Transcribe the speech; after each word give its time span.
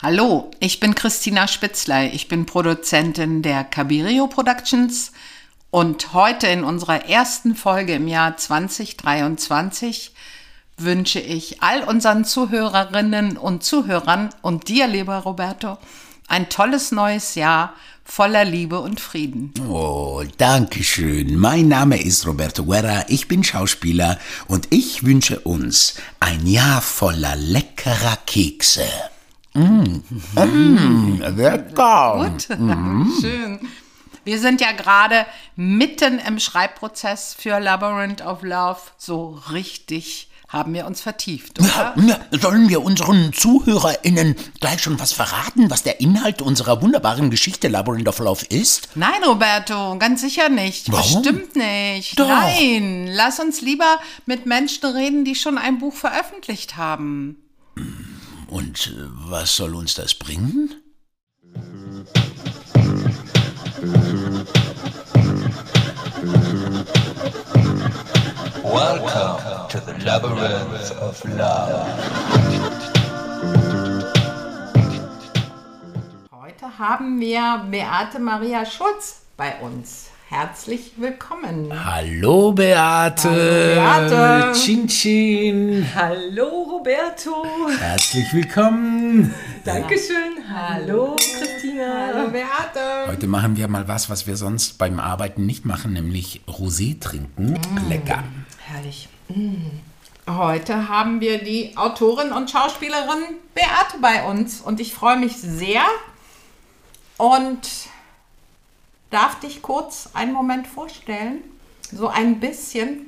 Hallo, 0.00 0.52
ich 0.60 0.78
bin 0.78 0.94
Christina 0.94 1.48
Spitzley. 1.48 2.10
Ich 2.10 2.28
bin 2.28 2.46
Produzentin 2.46 3.42
der 3.42 3.64
Cabirio 3.64 4.28
Productions 4.28 5.10
und 5.70 6.12
heute 6.12 6.46
in 6.46 6.62
unserer 6.62 7.06
ersten 7.06 7.56
Folge 7.56 7.94
im 7.94 8.06
Jahr 8.06 8.36
2023 8.36 10.12
wünsche 10.76 11.18
ich 11.18 11.64
all 11.64 11.82
unseren 11.82 12.24
Zuhörerinnen 12.24 13.36
und 13.36 13.64
Zuhörern 13.64 14.30
und 14.40 14.68
dir, 14.68 14.86
lieber 14.86 15.16
Roberto, 15.16 15.78
ein 16.28 16.48
tolles 16.48 16.92
neues 16.92 17.34
Jahr 17.34 17.74
voller 18.04 18.44
Liebe 18.44 18.78
und 18.78 19.00
Frieden. 19.00 19.52
Oh, 19.68 20.22
danke 20.36 20.84
schön. 20.84 21.34
Mein 21.34 21.66
Name 21.66 22.00
ist 22.00 22.24
Roberto 22.24 22.64
Guerra, 22.64 23.04
ich 23.08 23.26
bin 23.26 23.42
Schauspieler 23.42 24.20
und 24.46 24.68
ich 24.70 25.02
wünsche 25.02 25.40
uns 25.40 25.94
ein 26.20 26.46
Jahr 26.46 26.82
voller 26.82 27.34
leckerer 27.34 28.16
Kekse. 28.26 28.86
Mm. 29.58 30.02
Mm, 30.36 31.22
lecker. 31.36 32.30
Gut, 32.30 32.58
mm. 32.58 33.12
schön. 33.20 33.60
Wir 34.24 34.38
sind 34.38 34.60
ja 34.60 34.72
gerade 34.72 35.26
mitten 35.56 36.18
im 36.18 36.38
Schreibprozess 36.38 37.34
für 37.34 37.58
Labyrinth 37.58 38.20
of 38.20 38.42
Love. 38.42 38.80
So 38.98 39.40
richtig 39.50 40.28
haben 40.48 40.72
wir 40.72 40.86
uns 40.86 41.02
vertieft, 41.02 41.60
oder? 41.60 41.94
Sollen 42.32 42.70
wir 42.70 42.82
unseren 42.82 43.32
ZuhörerInnen 43.34 44.34
gleich 44.60 44.82
schon 44.82 44.98
was 44.98 45.12
verraten, 45.12 45.70
was 45.70 45.82
der 45.82 46.00
Inhalt 46.00 46.40
unserer 46.40 46.80
wunderbaren 46.80 47.30
Geschichte 47.30 47.68
Labyrinth 47.68 48.08
of 48.08 48.18
Love 48.18 48.46
ist? 48.48 48.88
Nein, 48.94 49.22
Roberto, 49.24 49.96
ganz 49.98 50.22
sicher 50.22 50.48
nicht. 50.48 50.90
Warum? 50.90 51.22
Bestimmt 51.22 51.56
nicht. 51.56 52.18
Doch. 52.18 52.28
Nein, 52.28 53.08
lass 53.10 53.40
uns 53.40 53.60
lieber 53.60 53.98
mit 54.24 54.46
Menschen 54.46 54.86
reden, 54.86 55.24
die 55.26 55.34
schon 55.34 55.58
ein 55.58 55.78
Buch 55.78 55.94
veröffentlicht 55.94 56.76
haben. 56.76 57.36
Und 58.48 58.86
äh, 58.86 59.04
was 59.28 59.56
soll 59.56 59.74
uns 59.74 59.94
das 59.94 60.14
bringen? 60.14 60.74
Welcome 68.62 69.68
to 69.68 69.78
the 69.80 70.04
labyrinth 70.04 70.92
of 71.00 71.22
love. 71.24 71.84
Heute 76.32 76.78
haben 76.78 77.20
wir 77.20 77.66
Beate 77.70 78.18
Maria 78.18 78.64
Schulz 78.64 79.22
bei 79.36 79.60
uns. 79.60 80.08
Herzlich 80.30 80.92
willkommen. 80.98 81.72
Hallo 81.72 82.52
Beate. 82.52 83.80
Hallo, 83.82 84.10
Beate. 84.10 84.60
Chin 84.60 84.86
Chin. 84.86 85.86
Hallo 85.94 86.64
Roberto. 86.64 87.46
Herzlich 87.78 88.26
willkommen. 88.34 89.34
Dankeschön. 89.64 90.36
Hallo 90.52 91.16
Christina. 91.16 92.08
Hallo 92.08 92.30
Beate. 92.30 93.10
Heute 93.10 93.26
machen 93.26 93.56
wir 93.56 93.68
mal 93.68 93.88
was, 93.88 94.10
was 94.10 94.26
wir 94.26 94.36
sonst 94.36 94.76
beim 94.76 95.00
Arbeiten 95.00 95.46
nicht 95.46 95.64
machen, 95.64 95.94
nämlich 95.94 96.42
Rosé 96.46 97.00
trinken. 97.00 97.58
Lecker. 97.88 98.22
Herrlich. 98.58 99.08
Heute 100.28 100.90
haben 100.90 101.22
wir 101.22 101.42
die 101.42 101.74
Autorin 101.78 102.32
und 102.32 102.50
Schauspielerin 102.50 103.38
Beate 103.54 103.98
bei 104.02 104.24
uns 104.24 104.60
und 104.60 104.78
ich 104.78 104.92
freue 104.92 105.16
mich 105.16 105.38
sehr 105.38 105.84
und 107.16 107.66
darf 109.10 109.40
dich 109.40 109.62
kurz 109.62 110.10
einen 110.14 110.32
Moment 110.32 110.66
vorstellen. 110.66 111.42
So 111.90 112.08
ein 112.08 112.40
bisschen. 112.40 113.06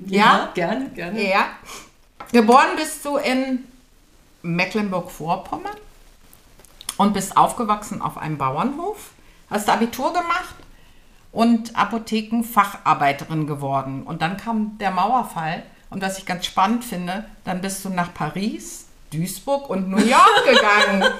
gerne, 0.54 0.88
gerne. 0.90 1.28
Ja. 1.28 1.46
Geboren 2.32 2.76
bist 2.76 3.04
du 3.04 3.16
in 3.16 3.64
Mecklenburg-Vorpommern 4.42 5.76
und 6.96 7.12
bist 7.12 7.36
aufgewachsen 7.36 8.00
auf 8.00 8.16
einem 8.16 8.38
Bauernhof, 8.38 9.10
hast 9.50 9.68
Abitur 9.68 10.12
gemacht 10.12 10.54
und 11.32 11.76
Apothekenfacharbeiterin 11.76 13.46
geworden. 13.46 14.02
Und 14.04 14.22
dann 14.22 14.36
kam 14.36 14.78
der 14.78 14.90
Mauerfall. 14.90 15.62
Und 15.90 16.02
was 16.02 16.18
ich 16.18 16.26
ganz 16.26 16.46
spannend 16.46 16.84
finde, 16.84 17.24
dann 17.44 17.60
bist 17.60 17.84
du 17.84 17.88
nach 17.88 18.14
Paris, 18.14 18.86
Duisburg 19.12 19.68
und 19.68 19.88
New 19.90 19.98
York 19.98 20.44
gegangen. 20.46 21.12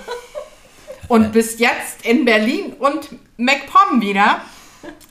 und 1.08 1.32
bist 1.32 1.58
jetzt 1.58 2.06
in 2.06 2.24
Berlin 2.24 2.74
und 2.74 3.08
MacPom 3.36 4.00
wieder. 4.00 4.42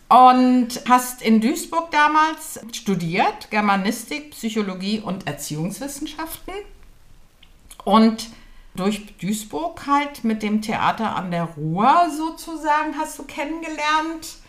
Und 0.09 0.81
hast 0.87 1.21
in 1.21 1.39
Duisburg 1.39 1.91
damals 1.91 2.59
studiert, 2.73 3.51
Germanistik, 3.51 4.31
Psychologie 4.31 4.99
und 4.99 5.27
Erziehungswissenschaften. 5.27 6.53
Und 7.83 8.29
durch 8.75 9.17
Duisburg 9.17 9.85
halt 9.85 10.23
mit 10.23 10.41
dem 10.41 10.61
Theater 10.61 11.15
an 11.15 11.31
der 11.31 11.43
Ruhr 11.43 12.07
sozusagen 12.15 12.97
hast 12.97 13.19
du 13.19 13.23
kennengelernt 13.23 14.39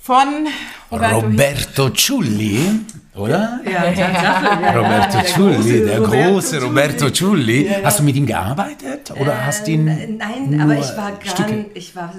von 0.00 0.46
Roberto 0.92 1.90
Ciulli, 1.90 2.80
oder? 3.16 3.60
Ja. 3.64 3.90
Ja, 3.90 4.72
Roberto 4.76 5.22
Ciulli, 5.22 5.84
der 5.84 6.00
Roberto 6.00 6.32
große 6.32 6.62
Roberto 6.62 7.10
Ciulli. 7.10 7.66
Ja. 7.66 7.78
Hast 7.84 7.98
du 7.98 8.04
mit 8.04 8.16
ihm 8.16 8.26
gearbeitet 8.26 9.10
oder 9.20 9.44
hast 9.44 9.66
ihn 9.66 9.88
Äh, 9.88 10.06
Nein, 10.06 10.50
nur 10.50 10.62
aber 10.62 10.78
ich 10.78 10.96
war 10.96 11.12
gern, 11.12 11.66
ich 11.74 11.96
war 11.96 12.14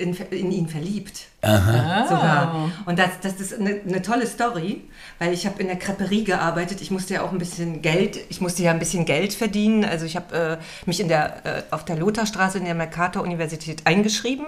in, 0.00 0.14
in 0.30 0.50
ihn 0.50 0.68
verliebt. 0.68 1.26
Sogar. 1.42 2.70
Und 2.86 2.98
das, 2.98 3.10
das 3.22 3.34
ist 3.34 3.58
eine, 3.58 3.80
eine 3.86 4.02
tolle 4.02 4.26
Story, 4.26 4.82
weil 5.18 5.32
ich 5.32 5.46
habe 5.46 5.60
in 5.60 5.68
der 5.68 5.78
Creperie 5.78 6.24
gearbeitet. 6.24 6.80
Ich 6.80 6.90
musste 6.90 7.14
ja 7.14 7.22
auch 7.22 7.32
ein 7.32 7.38
bisschen 7.38 7.82
Geld, 7.82 8.18
ich 8.28 8.40
musste 8.40 8.62
ja 8.62 8.70
ein 8.72 8.78
bisschen 8.78 9.04
Geld 9.04 9.34
verdienen. 9.34 9.84
Also 9.84 10.06
ich 10.06 10.16
habe 10.16 10.58
äh, 10.60 10.86
mich 10.86 11.00
in 11.00 11.08
der, 11.08 11.46
äh, 11.46 11.62
auf 11.70 11.84
der 11.84 11.96
Lotharstraße 11.96 12.58
in 12.58 12.64
der 12.64 12.74
Mercator-Universität 12.74 13.86
eingeschrieben. 13.86 14.46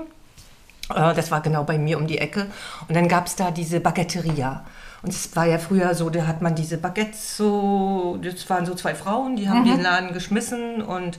Äh, 0.90 1.14
das 1.14 1.30
war 1.30 1.40
genau 1.40 1.64
bei 1.64 1.78
mir 1.78 1.98
um 1.98 2.06
die 2.06 2.18
Ecke. 2.18 2.46
Und 2.88 2.96
dann 2.96 3.08
gab 3.08 3.26
es 3.26 3.36
da 3.36 3.50
diese 3.50 3.80
Baguetteria. 3.80 4.64
Und 5.02 5.10
es 5.10 5.34
war 5.34 5.46
ja 5.46 5.58
früher 5.58 5.94
so, 5.94 6.10
da 6.10 6.26
hat 6.26 6.42
man 6.42 6.54
diese 6.54 6.78
Baguettes 6.78 7.36
so, 7.36 8.18
das 8.22 8.48
waren 8.48 8.66
so 8.66 8.74
zwei 8.74 8.94
Frauen, 8.94 9.34
die 9.34 9.48
haben 9.48 9.64
den 9.64 9.80
Laden 9.80 10.12
geschmissen 10.12 10.80
und 10.80 11.18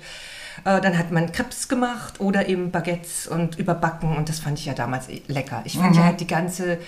äh, 0.66 0.82
dann 0.82 0.98
hat 0.98 1.12
man 1.12 1.32
Crepes 1.32 1.68
gemacht 1.68 2.20
oder 2.20 2.48
eben 2.48 2.72
Baguettes 2.72 3.28
und 3.28 3.58
überbacken 3.58 4.16
und 4.16 4.30
das 4.30 4.40
fand 4.40 4.60
ich 4.60 4.66
ja 4.66 4.74
damals 4.74 5.10
eh 5.10 5.22
lecker. 5.28 5.62
Ich 5.66 5.78
fand 5.78 5.96
ja 5.96 6.04
halt 6.04 6.20
die 6.20 6.28
ganze 6.28 6.74
äh, 6.74 6.80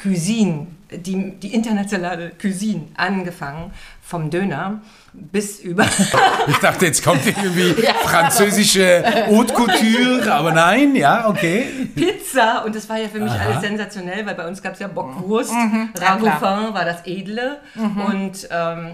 Cuisine, 0.00 0.66
die, 0.90 1.32
die 1.32 1.54
internationale 1.54 2.32
Cuisine, 2.40 2.82
angefangen 2.96 3.72
vom 4.02 4.30
Döner 4.30 4.80
bis 5.12 5.60
über 5.60 5.84
Ich 6.46 6.56
dachte, 6.58 6.86
jetzt 6.86 7.04
kommt 7.04 7.26
irgendwie 7.26 7.74
französische 8.04 9.04
Haute 9.26 9.52
Couture, 9.52 10.32
aber 10.32 10.52
nein, 10.52 10.94
ja, 10.94 11.28
okay. 11.28 11.66
Pizza 11.94 12.64
und 12.64 12.74
das 12.74 12.88
war 12.88 12.98
ja 12.98 13.08
für 13.08 13.20
mich 13.20 13.32
alles 13.32 13.60
sensationell, 13.60 14.24
weil 14.24 14.34
bei 14.34 14.46
uns 14.46 14.62
gab 14.62 14.74
es 14.74 14.78
ja 14.78 14.88
Bockwurst, 14.88 15.52
Ragoufin 16.00 16.74
war 16.74 16.84
das 16.84 17.04
Edle 17.04 17.58
und 17.74 18.48
ähm, 18.50 18.92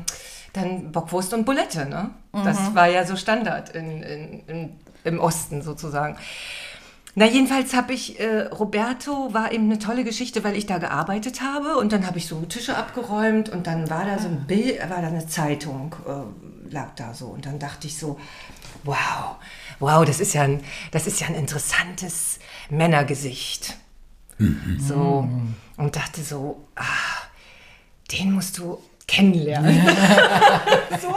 dann 0.54 0.92
Bockwurst 0.92 1.34
und 1.34 1.44
Bulette, 1.44 1.86
ne? 1.86 2.10
Das 2.32 2.74
war 2.74 2.88
ja 2.88 3.04
so 3.04 3.16
Standard 3.16 3.70
in, 3.74 4.02
in, 4.02 4.40
in, 4.46 4.70
im 5.04 5.20
Osten 5.20 5.62
sozusagen. 5.62 6.16
Na, 7.16 7.26
jedenfalls 7.26 7.74
habe 7.74 7.92
ich, 7.92 8.18
äh, 8.18 8.46
Roberto 8.46 9.32
war 9.32 9.52
eben 9.52 9.64
eine 9.64 9.78
tolle 9.78 10.02
Geschichte, 10.02 10.42
weil 10.42 10.56
ich 10.56 10.66
da 10.66 10.78
gearbeitet 10.78 11.42
habe 11.42 11.76
und 11.76 11.92
dann 11.92 12.06
habe 12.06 12.18
ich 12.18 12.26
so 12.26 12.40
Tische 12.42 12.76
abgeräumt 12.76 13.48
und 13.48 13.68
dann 13.68 13.88
war 13.88 14.04
da 14.04 14.18
so 14.18 14.26
ein 14.26 14.46
Bild, 14.46 14.80
war 14.90 15.00
da 15.00 15.08
eine 15.08 15.26
Zeitung, 15.28 15.94
äh, 16.08 16.72
lag 16.72 16.94
da 16.96 17.14
so 17.14 17.26
und 17.26 17.46
dann 17.46 17.60
dachte 17.60 17.86
ich 17.86 17.98
so, 17.98 18.18
wow, 18.82 19.36
wow, 19.78 20.04
das 20.04 20.18
ist 20.18 20.34
ja 20.34 20.42
ein, 20.42 20.60
das 20.90 21.06
ist 21.06 21.20
ja 21.20 21.28
ein 21.28 21.36
interessantes 21.36 22.40
Männergesicht. 22.68 23.76
So, 24.80 25.28
und 25.76 25.94
dachte 25.94 26.22
so, 26.22 26.66
ah, 26.74 26.82
den 28.10 28.32
musst 28.32 28.58
du 28.58 28.78
kennenlernen. 29.06 29.80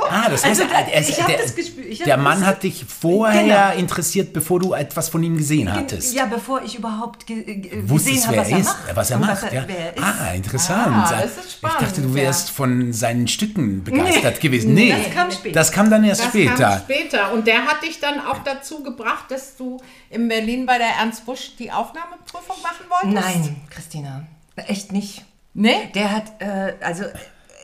Ah, 0.10 0.30
das 0.30 0.44
heißt, 0.46 0.62
Also 0.62 0.74
da- 0.74 0.80
er 0.80 1.02
ist- 1.02 1.10
ich 1.10 1.20
hab 1.22 1.28
der, 1.28 1.38
das 1.38 1.54
gespürt, 1.56 1.86
ich 1.88 2.00
hab 2.00 2.06
der 2.06 2.16
das- 2.16 2.24
Mann 2.24 2.46
hat 2.46 2.64
dich 2.64 2.84
vorher 2.86 3.44
Genau. 3.72 3.80
interessiert, 3.80 4.32
bevor 4.34 4.60
du 4.60 4.74
etwas 4.74 5.10
von 5.10 5.22
ihm 5.22 5.38
gesehen 5.38 5.72
hattest. 5.74 6.14
Ja, 6.16 6.26
bevor 6.26 6.62
ich 6.64 6.78
überhaupt 6.78 7.28
ge 7.28 7.44
gesehen 7.44 8.24
habe, 8.26 8.36
wer 8.38 8.42
was 8.42 8.50
er 8.50 8.58
ist, 8.60 8.66
macht. 8.66 8.96
was 8.96 9.12
er 9.12 9.18
macht. 9.20 9.54
ja. 9.54 9.64
wer 9.68 9.78
er 9.78 9.98
ist. 9.98 10.04
Ah, 10.04 10.34
interessant. 10.34 10.88
Ah, 10.96 11.22
das 11.22 11.38
ist 11.46 11.52
spannend, 11.54 11.78
ich 11.82 11.88
dachte, 11.88 12.02
du 12.02 12.14
wärst 12.16 12.48
ja. 12.50 12.54
von 12.54 12.94
seinen 12.94 13.28
Stücken 13.28 13.84
begeistert 13.84 14.40
gewesen. 14.40 14.74
Nee, 14.74 14.92
das 15.06 15.14
kam 15.14 15.32
später. 15.32 15.54
Das 15.54 15.72
kam 15.72 15.90
dann 15.90 16.04
erst 16.04 16.22
Das 16.22 16.28
später. 16.30 16.56
kam 16.56 16.80
später. 16.80 17.32
Und 17.34 17.46
der 17.48 17.66
hat 17.66 17.84
dich 17.84 18.00
dann 18.00 18.20
auch 18.26 18.40
dazu 18.44 18.82
gebracht, 18.84 19.26
dass 19.30 19.56
du 19.58 19.78
in 20.10 20.28
Berlin 20.30 20.66
bei 20.66 20.78
der 20.78 20.88
Ernst 21.00 21.26
Busch 21.26 21.52
die 21.60 21.72
Aufnahmeprüfung 21.72 22.56
machen 22.64 22.86
wolltest? 22.90 23.26
Nein, 23.36 23.56
Christina, 23.70 24.26
echt 24.56 24.92
nicht. 24.94 25.24
Nee? 25.54 25.90
Der 25.94 26.12
hat, 26.12 26.26
äh, 26.40 26.74
also 26.82 27.04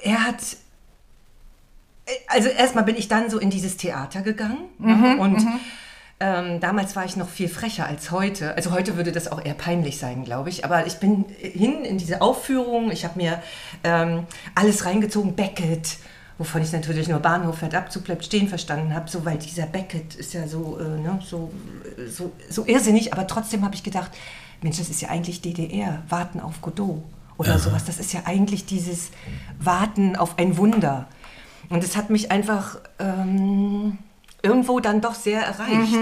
er 0.04 0.26
hat, 0.26 0.38
also 2.28 2.50
erstmal 2.50 2.84
bin 2.84 2.96
ich 2.96 3.08
dann 3.08 3.30
so 3.30 3.40
in 3.40 3.50
dieses 3.50 3.78
Theater 3.78 4.22
gegangen 4.22 4.70
Mhm, 4.78 5.20
und 5.20 5.48
ähm, 6.20 6.60
damals 6.60 6.96
war 6.96 7.06
ich 7.06 7.16
noch 7.16 7.28
viel 7.28 7.50
frecher 7.50 7.86
als 7.86 8.12
heute. 8.12 8.56
Also 8.56 8.72
heute 8.72 8.96
würde 8.98 9.12
das 9.12 9.30
auch 9.32 9.44
eher 9.44 9.56
peinlich 9.56 9.98
sein, 9.98 10.24
glaube 10.24 10.50
ich. 10.50 10.64
Aber 10.64 10.86
ich 10.86 10.96
bin 10.96 11.26
hin 11.38 11.84
in 11.84 11.98
diese 11.98 12.22
Aufführung. 12.22 12.92
Ich 12.92 13.04
habe 13.04 13.18
mir 13.18 13.42
ähm, 13.84 14.26
alles 14.56 14.86
reingezogen, 14.86 15.36
Beckett, 15.36 15.98
wovon 16.38 16.62
ich 16.62 16.72
natürlich 16.72 17.08
nur 17.08 17.20
Bahnhof 17.20 17.58
fährt 17.58 17.76
Abzug 17.76 18.06
bleibt 18.06 18.24
stehen 18.24 18.48
verstanden 18.48 18.94
habe, 18.94 19.10
so 19.10 19.26
weil 19.26 19.38
dieser 19.38 19.66
Beckett 19.66 20.16
ist 20.16 20.34
ja 20.34 20.48
so, 20.48 20.80
äh, 20.80 21.00
ne, 21.00 21.20
so, 21.26 21.52
so, 22.08 22.32
so 22.50 22.66
irrsinnig, 22.66 23.12
aber 23.12 23.28
trotzdem 23.28 23.66
habe 23.66 23.76
ich 23.76 23.84
gedacht, 23.84 24.12
Mensch, 24.62 24.78
das 24.78 24.90
ist 24.90 25.02
ja 25.02 25.10
eigentlich 25.10 25.42
DDR, 25.42 26.04
Warten 26.08 26.40
auf 26.40 26.62
Godot 26.62 27.04
oder 27.38 27.60
sowas. 27.60 27.86
Das 27.86 28.00
ist 28.00 28.14
ja 28.14 28.22
eigentlich 28.26 28.66
dieses 28.66 29.12
Warten 29.60 30.16
auf 30.16 30.38
ein 30.38 30.58
Wunder. 30.58 31.08
Und 31.70 31.84
es 31.84 31.96
hat 31.96 32.10
mich 32.10 32.32
einfach 32.32 32.78
ähm, 33.00 33.98
irgendwo 34.44 34.82
dann 34.82 35.00
doch 35.00 35.16
sehr 35.16 35.42
erreicht. 35.42 35.96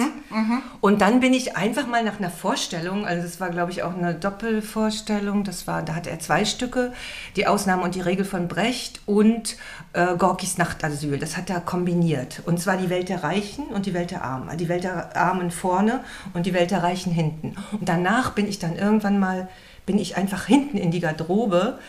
Und 0.81 1.01
dann 1.01 1.19
bin 1.19 1.31
ich 1.31 1.56
einfach 1.56 1.86
mal 1.86 2.04
nach 2.04 2.18
einer 2.18 2.31
Vorstellung, 2.31 3.06
also 3.06 3.22
das 3.22 3.39
war 3.39 3.51
glaube 3.51 3.72
ich 3.72 3.83
auch 3.83 3.95
eine 3.95 4.16
Doppelvorstellung, 4.16 5.44
das 5.44 5.68
war, 5.68 5.83
da 5.83 5.94
hat 5.94 6.07
er 6.07 6.19
zwei 6.19 6.44
Stücke, 6.44 6.92
die 7.36 7.45
Ausnahme 7.45 7.83
und 7.83 7.94
die 7.94 8.01
Regel 8.01 8.25
von 8.25 8.48
Brecht 8.48 9.01
und 9.06 9.57
äh, 9.94 10.16
Gorkis 10.18 10.57
Nachtasyl, 10.57 11.19
das 11.19 11.38
hat 11.38 11.51
er 11.51 11.62
kombiniert. 11.62 12.42
Und 12.45 12.60
zwar 12.60 12.78
die 12.78 12.89
Welt 12.89 13.10
der 13.10 13.24
Reichen 13.24 13.66
und 13.68 13.86
die 13.86 13.94
Welt 13.94 14.10
der 14.10 14.24
Armen. 14.24 14.57
Die 14.57 14.69
Welt 14.69 14.86
der 14.86 15.16
Armen 15.16 15.51
vorne 15.51 16.04
und 16.33 16.48
die 16.48 16.54
Welt 16.54 16.72
der 16.72 16.81
Reichen 16.81 17.12
hinten. 17.12 17.56
Und 17.72 17.88
danach 17.88 18.31
bin 18.31 18.48
ich 18.48 18.57
dann 18.57 18.75
irgendwann 18.75 19.19
mal, 19.19 19.50
bin 19.86 19.98
ich 19.98 20.18
einfach 20.18 20.45
hinten 20.45 20.78
in 20.78 20.92
die 20.92 21.00
Garderobe 21.00 21.80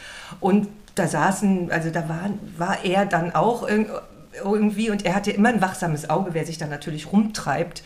und 0.40 0.68
da 0.94 1.06
saßen, 1.06 1.70
also 1.70 1.90
da 1.90 2.08
war, 2.08 2.30
war 2.58 2.84
er 2.84 3.06
dann 3.06 3.34
auch 3.34 3.68
irg- 3.68 4.00
irgendwie 4.44 4.90
und 4.90 5.04
er 5.04 5.14
hatte 5.14 5.30
immer 5.30 5.48
ein 5.50 5.60
wachsames 5.62 6.08
Auge, 6.10 6.34
wer 6.34 6.44
sich 6.44 6.58
dann 6.58 6.70
natürlich 6.70 7.12
rumtreibt. 7.12 7.82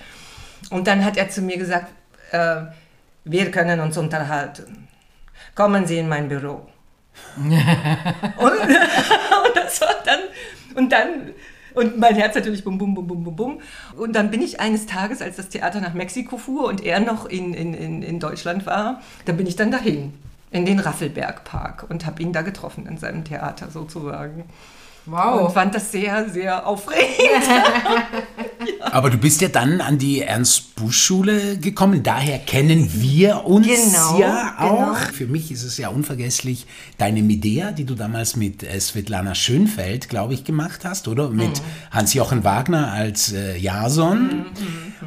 Und 0.71 0.87
dann 0.87 1.05
hat 1.05 1.17
er 1.17 1.29
zu 1.29 1.43
mir 1.43 1.59
gesagt, 1.59 1.87
äh, 2.33 2.63
wir 3.25 3.51
können 3.51 3.81
uns 3.81 3.97
unterhalten. 3.97 4.89
Kommen 5.55 5.87
Sie 5.87 5.99
in 5.99 6.09
mein 6.09 6.29
Büro. 6.29 6.67
und, 7.37 7.49
und 8.39 9.57
das 9.57 9.81
war 9.81 9.95
dann, 10.05 10.21
und 10.75 10.91
dann, 10.93 11.33
und 11.77 11.99
mein 11.99 12.15
Herz 12.15 12.35
natürlich 12.35 12.65
bum, 12.65 12.79
bum, 12.79 12.95
bum, 12.95 13.07
bum, 13.07 13.23
bum, 13.23 13.37
bum. 13.37 13.61
Und 13.97 14.17
dann 14.17 14.31
bin 14.31 14.41
ich 14.41 14.61
eines 14.61 14.87
Tages, 14.87 15.23
als 15.23 15.37
das 15.37 15.51
Theater 15.51 15.81
nach 15.81 15.95
Mexiko 15.95 16.39
fuhr 16.39 16.67
und 16.67 16.83
er 16.83 17.01
noch 17.01 17.27
in, 17.27 17.55
in, 17.55 17.75
in, 17.75 18.03
in 18.03 18.19
Deutschland 18.19 18.67
war, 18.67 19.03
dann 19.27 19.37
bin 19.37 19.47
ich 19.47 19.57
dann 19.57 19.71
dahin, 19.71 20.15
in 20.51 20.65
den 20.65 20.81
Raffelbergpark 20.81 21.87
und 21.89 22.07
habe 22.07 22.23
ihn 22.23 22.33
da 22.33 22.43
getroffen, 22.43 22.87
in 22.87 22.97
seinem 22.97 23.25
Theater 23.25 23.71
sozusagen. 23.71 24.45
Wow. 25.05 25.43
Und 25.43 25.53
fand 25.53 25.75
das 25.75 25.93
sehr, 25.93 26.29
sehr 26.31 26.67
aufregend. 26.67 27.45
Aber 28.81 29.11
du 29.11 29.19
bist 29.19 29.41
ja 29.41 29.49
dann 29.49 29.81
an 29.81 29.99
die 29.99 30.21
Ernst-Busch-Schule 30.87 31.57
gekommen. 31.59 32.03
Daher 32.03 32.39
kennen 32.39 32.89
wir 32.93 33.45
uns 33.47 33.67
Genau, 33.67 34.19
ja 34.21 34.55
auch. 34.59 34.95
genau. 34.95 34.95
Für 35.13 35.27
mich 35.27 35.51
ist 35.51 35.63
es 35.63 35.79
ja 35.79 35.89
unvergesslich 35.89 36.67
deine 36.99 37.23
Medea, 37.23 37.73
die 37.73 37.85
du 37.85 37.95
damals 37.95 38.37
mit 38.37 38.63
äh, 38.63 38.79
Svetlana 38.79 39.35
Schönfeld, 39.35 40.09
glaube 40.09 40.35
ich, 40.35 40.45
gemacht 40.45 40.85
hast, 40.85 41.09
oder? 41.09 41.31
Mit 41.31 41.49
Mhm. 41.49 41.61
Hans-Jochen 41.93 42.45
Wagner 42.45 42.93
als 42.93 43.33
äh, 43.33 43.57
Jason. 43.57 44.47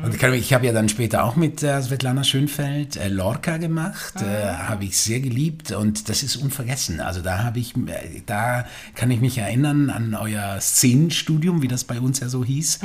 Und 0.03 0.13
ich, 0.15 0.19
kann 0.19 0.31
mich- 0.31 0.41
ich 0.41 0.53
habe 0.53 0.65
ja 0.65 0.73
dann 0.73 0.89
später 0.89 1.23
auch 1.23 1.35
mit 1.35 1.61
äh, 1.61 1.81
Svetlana 1.81 2.23
Schönfeld 2.23 2.95
äh, 2.97 3.07
Lorca 3.09 3.57
gemacht. 3.57 4.15
Äh, 4.21 4.53
habe 4.53 4.85
ich 4.85 4.97
sehr 4.97 5.19
geliebt 5.19 5.71
und 5.71 6.09
das 6.09 6.23
ist 6.23 6.35
unvergessen. 6.37 6.99
Also 6.99 7.21
da 7.21 7.43
habe 7.43 7.59
ich, 7.59 7.75
äh, 7.75 8.21
da 8.25 8.65
kann 8.95 9.11
ich 9.11 9.21
mich 9.21 9.37
erinnern 9.37 9.89
an 9.91 10.15
euer 10.15 10.59
Szenenstudium, 10.59 11.61
wie 11.61 11.67
das 11.67 11.83
bei 11.83 11.99
uns 11.99 12.19
ja 12.21 12.29
so 12.29 12.43
hieß. 12.43 12.79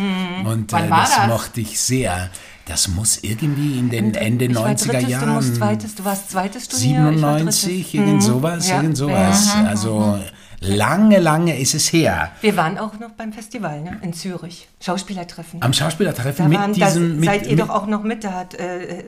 Und 0.44 0.72
äh, 0.72 0.90
war 0.90 1.02
das 1.02 1.16
das? 1.16 1.28
mochte 1.28 1.60
ich 1.62 1.80
sehr. 1.80 2.30
Das 2.66 2.88
muss 2.88 3.18
irgendwie 3.22 3.78
in 3.78 3.90
den 3.90 4.14
Ende 4.14 4.46
Ich 4.46 4.54
war 4.54 4.68
90er 4.68 4.92
drittes, 4.92 5.10
Jahren. 5.10 5.28
Du, 5.28 5.34
musst 5.34 5.54
zweites, 5.56 5.94
du 5.96 6.04
warst 6.04 6.30
zweites 6.30 6.68
war 6.68 6.78
97, 6.78 7.92
drittes. 7.92 7.94
irgend 7.94 8.14
Mhm. 8.14 8.20
sowas, 8.20 8.68
Ja. 8.68 8.76
irgend 8.76 8.96
sowas. 8.96 9.48
Also 9.66 10.18
lange, 10.66 11.18
lange 11.18 11.58
ist 11.58 11.74
es 11.74 11.92
her. 11.92 12.30
Wir 12.40 12.56
waren 12.56 12.78
auch 12.78 12.98
noch 12.98 13.10
beim 13.10 13.32
Festival 13.32 13.80
ne? 13.82 13.98
in 14.02 14.12
Zürich. 14.12 14.68
Schauspielertreffen. 14.80 15.62
Am 15.62 15.72
Schauspielertreffen 15.72 16.44
da 16.44 16.48
mit 16.48 16.58
waren, 16.58 16.72
diesem. 16.72 17.08
da 17.14 17.16
mit, 17.20 17.24
seid 17.24 17.42
ihr 17.46 17.50
mit, 17.56 17.60
doch 17.60 17.70
auch 17.70 17.86
noch 17.86 18.02
mit. 18.02 18.24
Da 18.24 18.32
hat 18.32 18.54
äh, 18.54 18.82
äh, 18.84 19.04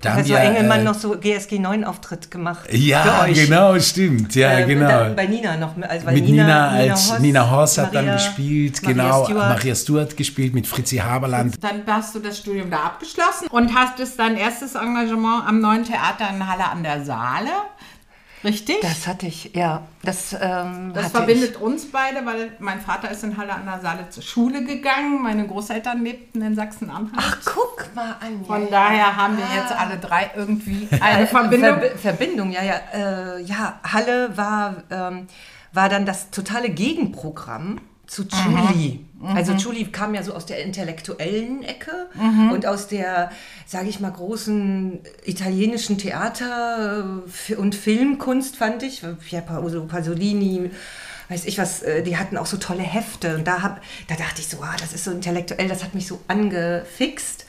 Da 0.00 0.10
haben 0.10 0.16
Professor 0.16 0.26
wir, 0.28 0.38
Engelmann 0.40 0.80
äh, 0.80 0.84
noch 0.84 0.94
so 0.94 1.16
GSG 1.18 1.58
9 1.58 1.84
Auftritt 1.84 2.30
gemacht. 2.30 2.72
Ja, 2.72 3.26
genau, 3.26 3.78
stimmt. 3.78 4.34
Ja, 4.34 4.58
Äh, 4.58 4.66
genau. 4.66 4.88
Da, 4.88 5.08
bei 5.14 5.26
Nina 5.26 5.56
noch. 5.56 5.74
Also 5.88 6.06
bei 6.06 6.12
mit 6.14 6.24
Nina, 6.24 6.68
als 6.70 7.12
Hoss, 7.12 7.18
Nina 7.20 7.50
Horst 7.50 7.78
hat 7.78 7.94
dann 7.94 8.06
Maria- 8.06 8.16
gespielt, 8.18 8.82
Maria 8.82 8.94
genau, 9.04 9.24
Stuart. 9.24 9.48
Maria 9.48 9.74
Stuart 9.74 10.16
gespielt 10.16 10.54
mit 10.54 10.66
Fritzi 10.66 10.96
Haberland. 10.98 11.62
Dann 11.62 11.82
hast 11.86 12.14
du 12.14 12.18
das 12.18 12.38
Studium 12.38 12.70
da 12.70 12.78
abgeschlossen 12.78 13.46
und 13.50 13.74
hast 13.74 14.00
es 14.00 14.16
dein 14.16 14.36
erstes 14.36 14.74
Engagement 14.74 15.46
am 15.46 15.60
Neuen 15.60 15.84
Theater 15.84 16.28
in 16.34 16.46
Halle 16.46 16.64
an 16.70 16.82
der 16.82 17.04
Saale. 17.04 17.50
Richtig? 18.44 18.76
Das 18.80 19.06
hatte 19.06 19.26
ich, 19.26 19.52
ja. 19.54 19.82
Das, 20.02 20.32
ähm, 20.32 20.90
Das 20.94 21.04
hatte 21.04 21.16
verbindet 21.18 21.56
uns 21.56 21.90
beide, 21.92 22.26
weil 22.26 22.52
mein 22.58 22.80
Vater 22.80 23.10
ist 23.10 23.22
in 23.22 23.36
Halle 23.36 23.52
an 23.52 23.64
der 23.66 23.80
Saale 23.80 24.10
zur 24.10 24.22
Schule 24.22 24.64
gegangen. 24.64 25.22
Meine 25.22 25.46
Großeltern 25.46 26.02
lebten 26.02 26.42
in 26.42 26.56
Sachsen-Anhalt. 26.56 27.12
Ach, 27.16 27.38
guck 27.44 27.88
mal 27.94 28.16
an. 28.20 28.44
Von 28.44 28.64
ja, 28.64 28.68
daher 28.70 29.16
haben 29.16 29.36
wir 29.36 29.44
jetzt 29.54 29.72
alle 29.72 29.96
drei 29.98 30.30
irgendwie 30.34 30.88
eine 31.00 31.26
Verbindung. 31.26 31.78
Verbi- 31.78 31.96
Verbindung, 31.96 32.50
ja, 32.50 32.62
ja. 32.64 32.74
Äh, 32.92 33.42
ja, 33.42 33.78
Halle 33.84 34.36
war, 34.36 34.82
ähm, 34.90 35.26
war 35.72 35.88
dann 35.88 36.04
das 36.04 36.30
totale 36.30 36.68
Gegenprogramm 36.70 37.80
zu 38.06 38.24
Julie. 38.24 39.00
Also 39.34 39.52
Julie 39.52 39.86
kam 39.86 40.14
ja 40.14 40.22
so 40.22 40.34
aus 40.34 40.46
der 40.46 40.62
intellektuellen 40.64 41.62
Ecke 41.62 42.08
und 42.52 42.66
aus 42.66 42.88
der, 42.88 43.30
sage 43.66 43.88
ich 43.88 44.00
mal, 44.00 44.10
großen 44.10 44.98
italienischen 45.24 45.96
Theater- 45.96 47.22
äh, 47.48 47.54
und 47.54 47.74
Filmkunst, 47.74 48.56
fand 48.56 48.82
ich. 48.82 49.02
Pier 49.24 49.40
Paolo 49.42 49.84
Pasolini, 49.84 50.70
weiß 51.28 51.44
ich 51.44 51.56
was, 51.58 51.82
äh, 51.82 52.02
die 52.02 52.16
hatten 52.16 52.36
auch 52.36 52.46
so 52.46 52.56
tolle 52.56 52.82
Hefte. 52.82 53.36
Und 53.36 53.46
da, 53.46 53.62
hab, 53.62 53.80
da 54.08 54.16
dachte 54.16 54.40
ich 54.40 54.48
so, 54.48 54.60
ah, 54.60 54.74
das 54.78 54.92
ist 54.92 55.04
so 55.04 55.12
intellektuell, 55.12 55.68
das 55.68 55.84
hat 55.84 55.94
mich 55.94 56.06
so 56.08 56.20
angefixt. 56.28 57.46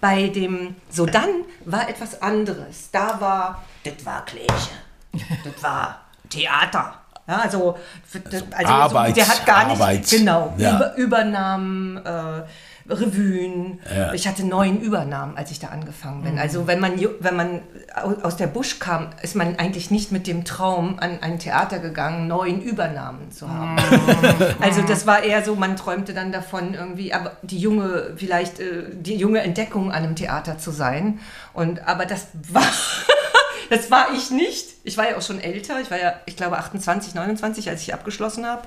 Bei 0.00 0.28
dem 0.28 0.76
So 0.88 1.04
dann 1.06 1.28
war 1.64 1.88
etwas 1.88 2.22
anderes. 2.22 2.90
Da 2.92 3.20
war, 3.20 3.64
das 3.82 4.06
war 4.06 4.24
Kirche, 4.24 4.70
das 5.12 5.62
war 5.62 6.02
Theater. 6.30 6.94
Ja, 7.28 7.36
also, 7.40 7.76
also 8.52 8.72
Arbeits- 8.72 9.08
so, 9.10 9.14
der 9.14 9.28
hat 9.28 9.46
gar 9.46 9.66
nicht, 9.68 9.80
Arbeits- 9.80 10.10
genau, 10.10 10.54
ja. 10.56 10.76
Über, 10.76 10.96
Übernahmen, 10.96 11.98
äh, 12.04 12.42
Revuen. 12.90 13.80
Ich 14.14 14.26
hatte 14.26 14.46
neun 14.46 14.80
Übernahmen, 14.80 15.36
als 15.36 15.50
ich 15.50 15.58
da 15.60 15.66
angefangen 15.68 16.22
bin. 16.22 16.38
Also 16.38 16.66
wenn 16.66 16.80
man, 16.80 16.92
wenn 17.20 17.36
man 17.36 17.60
au- 17.94 18.22
aus 18.22 18.38
der 18.38 18.46
Busch 18.46 18.78
kam, 18.78 19.08
ist 19.20 19.34
man 19.36 19.58
eigentlich 19.58 19.90
nicht 19.90 20.10
mit 20.10 20.26
dem 20.26 20.46
Traum 20.46 20.98
an 20.98 21.18
ein 21.20 21.38
Theater 21.38 21.80
gegangen, 21.80 22.28
neun 22.28 22.62
Übernahmen 22.62 23.30
zu 23.30 23.46
haben. 23.50 23.76
Also 24.62 24.80
das 24.82 25.06
war 25.06 25.22
eher 25.22 25.44
so, 25.44 25.54
man 25.54 25.76
träumte 25.76 26.14
dann 26.14 26.32
davon 26.32 26.72
irgendwie, 26.72 27.12
aber 27.12 27.32
die 27.42 27.58
junge, 27.58 28.14
vielleicht 28.16 28.58
äh, 28.58 28.84
die 28.92 29.16
junge 29.16 29.40
Entdeckung 29.42 29.92
an 29.92 30.04
einem 30.04 30.16
Theater 30.16 30.56
zu 30.58 30.70
sein. 30.70 31.18
Und 31.52 31.86
aber 31.86 32.06
das 32.06 32.28
war, 32.50 32.62
das 33.70 33.90
war 33.90 34.08
ich 34.14 34.30
nicht. 34.30 34.66
Ich 34.84 34.96
war 34.96 35.10
ja 35.10 35.16
auch 35.16 35.22
schon 35.22 35.40
älter. 35.40 35.80
Ich 35.80 35.90
war 35.90 36.00
ja, 36.00 36.14
ich 36.26 36.36
glaube 36.36 36.58
28, 36.58 37.14
29, 37.14 37.68
als 37.68 37.82
ich 37.82 37.94
abgeschlossen 37.94 38.46
habe. 38.46 38.62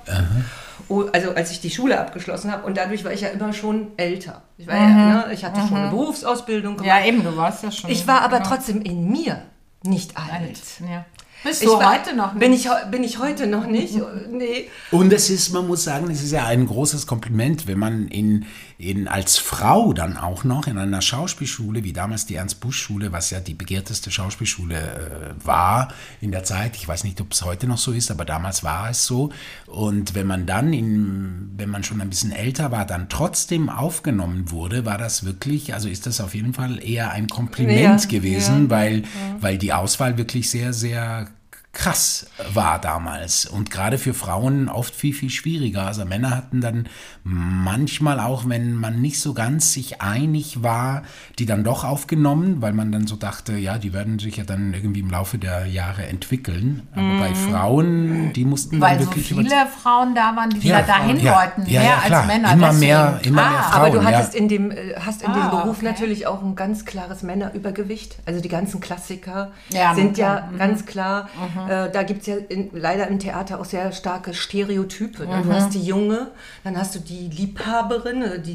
Oh, 0.87 1.05
Also 1.13 1.33
als 1.33 1.51
ich 1.51 1.61
die 1.61 1.69
Schule 1.69 1.99
abgeschlossen 1.99 2.51
habe. 2.51 2.65
Und 2.65 2.77
dadurch 2.77 3.03
war 3.03 3.11
ich 3.11 3.21
ja 3.21 3.29
immer 3.29 3.53
schon 3.53 3.91
älter. 3.97 4.41
Ich 4.57 4.67
war 4.67 4.75
ja, 4.75 4.89
ne, 4.89 5.33
ich 5.33 5.43
hatte 5.45 5.61
schon 5.67 5.77
eine 5.77 5.89
Berufsausbildung 5.89 6.77
gemacht. 6.77 6.87
Ja, 6.87 7.05
eben, 7.05 7.23
du 7.23 7.35
warst 7.35 7.63
ja 7.63 7.71
schon. 7.71 7.89
Ich 7.89 8.07
war 8.07 8.21
aber 8.21 8.37
genau, 8.37 8.49
trotzdem 8.49 8.81
in 8.81 9.09
mir 9.09 9.41
nicht 9.83 10.17
alt. 10.17 10.31
alt. 10.31 10.59
Ja. 10.89 11.05
Bist 11.43 11.63
Ich 11.63 11.67
du 11.67 11.77
war- 11.79 11.93
heute 11.99 12.15
noch 12.15 12.33
nicht? 12.33 12.39
Bin 12.39 12.53
ich, 12.53 12.67
bin 12.91 13.03
ich 13.03 13.17
heute 13.19 13.47
noch 13.47 13.65
nicht? 13.65 13.95
Nee. 14.31 14.69
Und 14.91 15.11
es 15.11 15.29
ist, 15.31 15.51
man 15.51 15.65
muss 15.67 15.83
sagen, 15.83 16.09
es 16.11 16.21
ist 16.21 16.31
ja 16.31 16.45
ein 16.45 16.67
großes 16.67 17.07
Kompliment, 17.07 17.65
wenn 17.65 17.79
man 17.79 18.07
in, 18.09 18.45
in 18.77 19.07
als 19.07 19.37
Frau 19.39 19.91
dann 19.93 20.17
auch 20.17 20.43
noch 20.43 20.67
in 20.67 20.77
einer 20.77 21.01
Schauspielschule, 21.01 21.83
wie 21.83 21.93
damals 21.93 22.27
die 22.27 22.35
Ernst-Busch-Schule, 22.35 23.11
was 23.11 23.31
ja 23.31 23.39
die 23.39 23.55
begehrteste 23.55 24.11
Schauspielschule 24.11 24.75
äh, 24.75 25.45
war 25.45 25.87
in 26.21 26.31
der 26.31 26.43
Zeit, 26.43 26.75
ich 26.75 26.87
weiß 26.87 27.03
nicht, 27.05 27.19
ob 27.21 27.31
es 27.33 27.43
heute 27.43 27.65
noch 27.65 27.79
so 27.79 27.91
ist, 27.91 28.11
aber 28.11 28.23
damals 28.25 28.63
war 28.63 28.91
es 28.91 29.07
so. 29.07 29.31
Und 29.65 30.13
wenn 30.13 30.27
man 30.27 30.45
dann, 30.45 30.73
in, 30.73 31.51
wenn 31.57 31.69
man 31.69 31.83
schon 31.83 32.01
ein 32.01 32.09
bisschen 32.09 32.31
älter 32.31 32.71
war, 32.71 32.85
dann 32.85 33.09
trotzdem 33.09 33.69
aufgenommen 33.69 34.51
wurde, 34.51 34.85
war 34.85 34.99
das 34.99 35.25
wirklich, 35.25 35.73
also 35.73 35.89
ist 35.89 36.05
das 36.05 36.21
auf 36.21 36.35
jeden 36.35 36.53
Fall 36.53 36.83
eher 36.83 37.09
ein 37.11 37.27
Kompliment 37.27 38.03
Ja, 38.03 38.07
gewesen, 38.09 38.63
ja, 38.65 38.69
weil, 38.69 39.03
weil 39.39 39.57
die 39.57 39.73
Auswahl 39.73 40.17
wirklich 40.19 40.49
sehr, 40.51 40.71
sehr 40.73 41.27
krass 41.73 42.25
war 42.53 42.79
damals 42.79 43.45
und 43.45 43.71
gerade 43.71 43.97
für 43.97 44.13
Frauen 44.13 44.67
oft 44.67 44.93
viel, 44.93 45.13
viel 45.13 45.29
schwieriger. 45.29 45.87
Also 45.87 46.03
Männer 46.03 46.31
hatten 46.31 46.59
dann 46.59 46.87
manchmal 47.23 48.19
auch, 48.19 48.43
wenn 48.47 48.75
man 48.75 48.99
nicht 49.01 49.19
so 49.21 49.33
ganz 49.33 49.71
sich 49.71 50.01
einig 50.01 50.63
war, 50.63 51.03
die 51.39 51.45
dann 51.45 51.63
doch 51.63 51.85
aufgenommen, 51.85 52.61
weil 52.61 52.73
man 52.73 52.91
dann 52.91 53.07
so 53.07 53.15
dachte, 53.15 53.55
ja, 53.55 53.77
die 53.77 53.93
werden 53.93 54.19
sich 54.19 54.35
ja 54.37 54.43
dann 54.43 54.73
irgendwie 54.73 54.99
im 54.99 55.09
Laufe 55.09 55.37
der 55.37 55.65
Jahre 55.65 56.05
entwickeln. 56.07 56.87
Aber 56.93 57.19
bei 57.19 57.33
Frauen, 57.35 58.33
die 58.33 58.43
mussten 58.43 58.77
Mhm. 58.77 58.81
Weil 58.81 58.95
dann 58.97 59.05
so 59.05 59.11
wirklich 59.11 59.27
viele 59.27 59.49
Frauen 59.81 60.13
da 60.15 60.35
waren, 60.35 60.49
die 60.49 60.67
Ja, 60.67 60.81
da 60.81 60.87
dahin 60.87 61.19
ja. 61.19 61.35
wollten, 61.37 61.69
Ja, 61.69 61.79
mehr 61.81 61.89
ja, 61.89 61.97
klar. 62.05 62.19
als 62.19 62.27
Männer. 62.27 62.51
Immer 62.53 62.67
deswegen. 62.67 62.79
mehr- 62.91 63.19
immer 63.23 63.49
mehr 63.49 63.59
ah, 63.59 63.63
Frauen. 63.63 63.81
Aber 63.81 63.89
du 63.91 63.97
ja. 64.09 64.17
hattest 64.17 64.35
in 64.35 64.47
dem, 64.49 64.71
äh, 64.71 64.75
hast 64.99 65.21
in 65.21 65.31
dem 65.31 65.41
Ah, 65.41 65.47
Beruf 65.49 65.77
okay. 65.77 65.85
natürlich 65.85 66.27
auch 66.27 66.41
ein 66.43 66.55
ganz 66.55 66.85
klares 66.85 67.21
Männerübergewicht. 67.23 68.17
Also 68.25 68.41
die 68.41 68.49
ganzen 68.49 68.79
Klassiker 68.81 69.51
Ja, 69.69 69.95
sind 69.95 70.17
ja 70.17 70.49
mhm. 70.51 70.57
ganz 70.57 70.85
klar. 70.85 71.29
Äh, 71.69 71.91
da 71.91 72.03
gibt 72.03 72.21
es 72.21 72.27
ja 72.27 72.35
in, 72.49 72.69
leider 72.73 73.07
im 73.07 73.19
Theater 73.19 73.59
auch 73.59 73.65
sehr 73.65 73.91
starke 73.91 74.33
Stereotype. 74.33 75.25
Ne? 75.25 75.41
Du 75.43 75.49
hast 75.53 75.73
die 75.73 75.83
Junge, 75.83 76.27
dann 76.63 76.77
hast 76.77 76.95
du 76.95 76.99
die 76.99 77.27
Liebhaberin 77.27 78.21
äh, 78.21 78.39
die, 78.41 78.53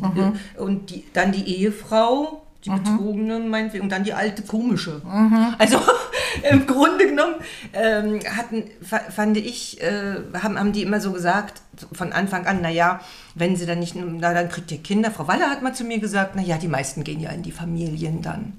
äh, 0.56 0.60
und 0.60 0.90
die, 0.90 1.04
dann 1.12 1.32
die 1.32 1.56
Ehefrau, 1.58 2.42
die 2.64 2.70
Betrogene 2.70 3.38
meinetwegen, 3.38 3.84
und 3.84 3.92
dann 3.92 4.04
die 4.04 4.12
alte 4.14 4.42
komische. 4.42 5.00
Also 5.58 5.78
im 6.50 6.66
Grunde 6.66 7.06
genommen 7.06 7.34
ähm, 7.72 8.18
hatten, 8.36 8.64
fa- 8.82 9.08
fand 9.10 9.36
ich, 9.36 9.80
äh, 9.82 10.16
haben, 10.42 10.58
haben 10.58 10.72
die 10.72 10.82
immer 10.82 11.00
so 11.00 11.12
gesagt, 11.12 11.62
von 11.92 12.12
Anfang 12.12 12.46
an, 12.46 12.62
naja, 12.62 13.00
wenn 13.34 13.54
sie 13.56 13.66
dann 13.66 13.78
nicht, 13.78 13.94
na 13.96 14.32
dann 14.34 14.48
kriegt 14.48 14.72
ihr 14.72 14.78
Kinder. 14.78 15.10
Frau 15.10 15.28
Waller 15.28 15.48
hat 15.50 15.62
mal 15.62 15.74
zu 15.74 15.84
mir 15.84 15.98
gesagt, 16.00 16.34
naja, 16.36 16.56
die 16.58 16.68
meisten 16.68 17.04
gehen 17.04 17.20
ja 17.20 17.30
in 17.30 17.42
die 17.42 17.52
Familien 17.52 18.20
dann. 18.22 18.54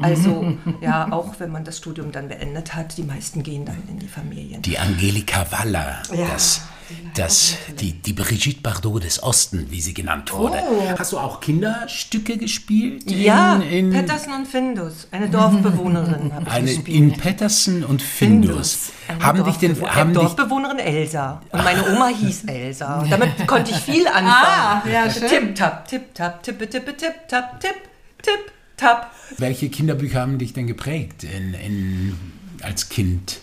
Also, 0.00 0.56
ja, 0.80 1.10
auch 1.10 1.34
wenn 1.38 1.50
man 1.50 1.64
das 1.64 1.78
Studium 1.78 2.12
dann 2.12 2.28
beendet 2.28 2.74
hat, 2.74 2.96
die 2.96 3.02
meisten 3.02 3.42
gehen 3.42 3.64
dann 3.64 3.82
in 3.88 3.98
die 3.98 4.08
Familien. 4.08 4.62
Die 4.62 4.78
Angelika 4.78 5.46
Waller, 5.50 6.02
Ja, 6.14 6.28
das, 6.28 6.62
die 6.88 6.94
das, 7.14 7.56
die, 7.80 7.92
die 7.92 8.12
Brigitte 8.12 8.60
Bardot 8.62 9.04
des 9.04 9.22
Osten, 9.22 9.66
wie 9.70 9.80
sie 9.80 9.92
genannt 9.92 10.32
wurde. 10.32 10.62
Hast 10.98 11.12
du 11.12 11.18
auch 11.18 11.40
Kinderstücke 11.40 12.38
gespielt? 12.38 13.10
Ja, 13.10 13.56
in, 13.56 13.92
in, 13.92 13.92
Patterson 13.92 14.34
und 14.34 14.46
Findus, 14.46 15.08
eine 15.10 15.28
Dorfbewohnerin 15.28 16.32
habe 16.34 16.44
ich 16.46 16.52
eine, 16.52 16.66
gespielt. 16.66 16.96
in 16.96 17.12
Patterson 17.12 17.84
und 17.84 18.00
Findus. 18.00 18.92
Eine 19.08 19.22
Haben 19.22 19.44
dich 19.44 19.56
denn, 19.56 19.80
haben 19.82 20.14
Dorfbewohnerin 20.14 20.78
Elsa. 20.78 21.42
Und 21.50 21.64
meine 21.64 21.84
Oma 21.92 22.06
hieß 22.20 22.44
Elsa. 22.44 23.00
Und 23.00 23.10
damit 23.10 23.46
konnte 23.46 23.72
ich 23.72 23.78
viel 23.78 24.06
anfangen. 24.06 24.28
Ah, 24.28 24.82
ja, 24.90 25.10
schön. 25.10 25.28
Tipp, 25.28 25.54
tap, 25.56 25.88
tipp, 25.88 26.14
tap, 26.14 26.42
tippe, 26.42 26.70
tippe, 26.70 26.96
tipp, 26.96 27.14
tap, 27.28 27.60
tipp, 27.60 27.76
tipp, 28.22 28.52
tap. 28.78 29.12
welche 29.36 29.68
Kinderbücher 29.68 30.20
haben 30.20 30.38
dich 30.38 30.52
denn 30.54 30.66
geprägt 30.66 31.24
in, 31.24 31.52
in, 31.54 32.16
als 32.62 32.88
Kind? 32.88 33.40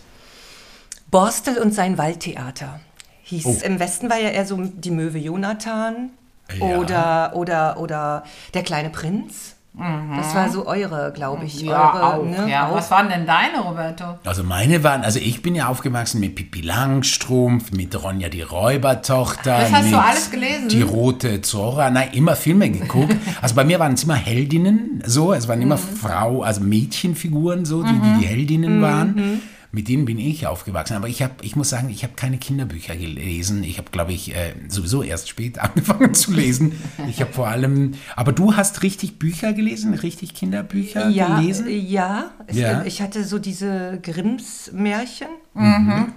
Borstel 1.11 1.57
und 1.59 1.73
sein 1.73 1.97
Waldtheater 1.97 2.79
hieß. 3.23 3.45
Oh. 3.45 3.57
Im 3.63 3.79
Westen 3.79 4.09
war 4.09 4.19
ja 4.19 4.29
eher 4.29 4.45
so 4.45 4.57
die 4.57 4.91
Möwe 4.91 5.17
Jonathan 5.17 6.09
Ja. 6.57 6.65
oder, 6.65 7.35
oder, 7.35 7.79
oder 7.79 8.23
der 8.53 8.63
kleine 8.63 8.89
Prinz. 8.89 9.54
Das 9.77 10.33
war 10.33 10.49
so 10.49 10.65
eure, 10.65 11.11
glaube 11.13 11.45
ich. 11.45 11.61
Ja, 11.61 11.93
eure, 11.93 12.13
auch. 12.13 12.25
ne, 12.25 12.49
ja. 12.49 12.67
auch. 12.69 12.75
Was 12.75 12.89
waren 12.91 13.09
denn 13.09 13.25
deine, 13.25 13.59
Roberto? 13.61 14.03
Also 14.23 14.43
meine 14.43 14.83
waren, 14.83 15.03
also 15.03 15.19
ich 15.19 15.41
bin 15.41 15.53
ja 15.53 15.67
aufgewachsen 15.67 16.19
mit 16.21 16.35
Pippi 16.35 16.61
Langstrumpf, 16.61 17.71
mit 17.71 18.01
Ronja 18.01 18.29
die 18.29 18.41
Räubertochter. 18.41 19.59
Das 19.59 19.71
hast 19.71 19.91
du 19.91 19.95
mit 19.95 20.05
alles 20.05 20.31
gelesen? 20.31 20.69
Die 20.69 20.81
rote 20.81 21.41
Zora, 21.41 21.89
nein, 21.89 22.09
immer 22.13 22.35
Filme 22.35 22.69
geguckt. 22.69 23.15
also 23.41 23.55
bei 23.55 23.63
mir 23.65 23.79
waren 23.79 23.93
es 23.93 24.03
immer 24.03 24.15
Heldinnen, 24.15 25.03
so, 25.05 25.33
es 25.33 25.47
waren 25.47 25.59
Mhm. 25.59 25.65
immer 25.65 25.77
Frau, 25.77 26.41
also 26.43 26.61
Mädchenfiguren, 26.61 27.65
so, 27.65 27.83
die 27.83 27.91
die, 27.93 28.19
die 28.21 28.25
Heldinnen 28.27 28.81
waren. 28.81 29.41
Mit 29.75 29.89
denen 29.89 30.05
bin 30.05 30.17
ich 30.17 30.47
aufgewachsen. 30.47 30.95
Aber 30.95 31.09
ich 31.09 31.21
habe, 31.21 31.33
ich 31.41 31.57
muss 31.57 31.69
sagen, 31.69 31.89
ich 31.89 32.03
habe 32.03 32.13
keine 32.15 32.37
Kinderbücher 32.37 32.95
gelesen. 32.95 33.61
Ich 33.65 33.77
habe, 33.77 33.91
glaube 33.91 34.13
ich, 34.13 34.33
äh, 34.33 34.53
sowieso 34.69 35.03
erst 35.03 35.27
spät 35.27 35.59
angefangen 35.59 36.13
zu 36.13 36.31
lesen. 36.31 36.71
Ich 37.09 37.19
habe 37.19 37.33
vor 37.33 37.49
allem, 37.49 37.91
aber 38.15 38.31
du 38.31 38.55
hast 38.55 38.83
richtig 38.83 39.19
Bücher 39.19 39.51
gelesen, 39.51 39.93
richtig 39.93 40.33
Kinderbücher 40.33 41.09
ja, 41.09 41.41
gelesen? 41.41 41.67
Ja, 41.69 42.31
es, 42.47 42.55
Ja. 42.55 42.85
ich 42.85 43.01
hatte 43.01 43.25
so 43.25 43.37
diese 43.37 43.99
Grimms 44.01 44.71
Märchen. 44.71 45.27
Mhm. 45.53 46.13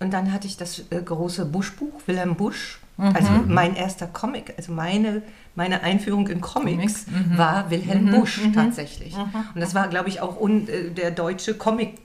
Und 0.00 0.12
dann 0.12 0.32
hatte 0.32 0.48
ich 0.48 0.56
das 0.56 0.82
äh, 0.90 1.00
große 1.00 1.46
Buschbuch, 1.46 1.92
Wilhelm 2.06 2.34
Busch. 2.34 2.79
Mhm. 3.00 3.16
Also 3.16 3.30
mein 3.46 3.74
erster 3.76 4.06
Comic, 4.06 4.52
also 4.56 4.72
meine, 4.72 5.22
meine 5.54 5.82
Einführung 5.82 6.28
in 6.28 6.40
Comics, 6.40 7.06
Mhm. 7.06 7.38
war 7.38 7.70
Wilhelm 7.70 8.10
Busch 8.10 8.40
tatsächlich. 8.54 9.14
Und 9.16 9.60
das 9.60 9.74
war, 9.74 9.88
glaube 9.88 10.08
ich, 10.10 10.20
auch 10.20 10.38
un, 10.38 10.68
äh, 10.68 10.90
der 10.90 11.10
deutsche 11.10 11.54
Comic 11.54 11.98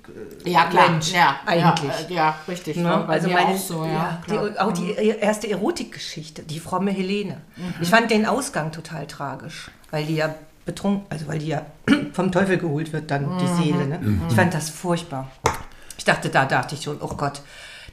äh, 0.45 0.49
Ja, 0.49 0.65
klar. 0.67 0.89
Mensch 0.91 1.11
ja, 1.13 1.35
eigentlich. 1.45 1.91
Ja, 2.09 2.09
äh, 2.09 2.13
ja 2.13 2.35
richtig. 2.47 2.77
Ne? 2.77 3.07
Also 3.07 3.29
meine, 3.29 3.49
auch 3.49 3.57
so, 3.57 3.85
ja. 3.85 4.21
die, 4.29 4.59
auch 4.59 4.71
die 4.71 4.91
erste 4.93 5.49
Erotikgeschichte, 5.49 6.43
die 6.43 6.59
fromme 6.59 6.91
Helene. 6.91 7.41
Mhm. 7.57 7.73
Ich 7.81 7.89
fand 7.89 8.09
den 8.09 8.25
Ausgang 8.25 8.71
total 8.71 9.05
tragisch, 9.07 9.69
weil 9.91 10.05
die 10.05 10.15
ja 10.15 10.33
betrunken, 10.65 11.05
also 11.09 11.27
weil 11.27 11.39
die 11.39 11.47
ja 11.47 11.61
vom 12.13 12.31
Teufel 12.31 12.57
geholt 12.57 12.93
wird, 12.93 13.11
dann 13.11 13.35
Mhm. 13.35 13.37
die 13.39 13.47
Seele. 13.63 13.85
Ne? 13.87 13.99
Ich 14.29 14.35
fand 14.35 14.53
das 14.53 14.69
furchtbar. 14.69 15.29
Ich 15.97 16.05
dachte, 16.05 16.29
da 16.29 16.45
dachte 16.45 16.75
ich 16.75 16.83
schon, 16.83 16.97
oh 17.01 17.13
Gott, 17.15 17.41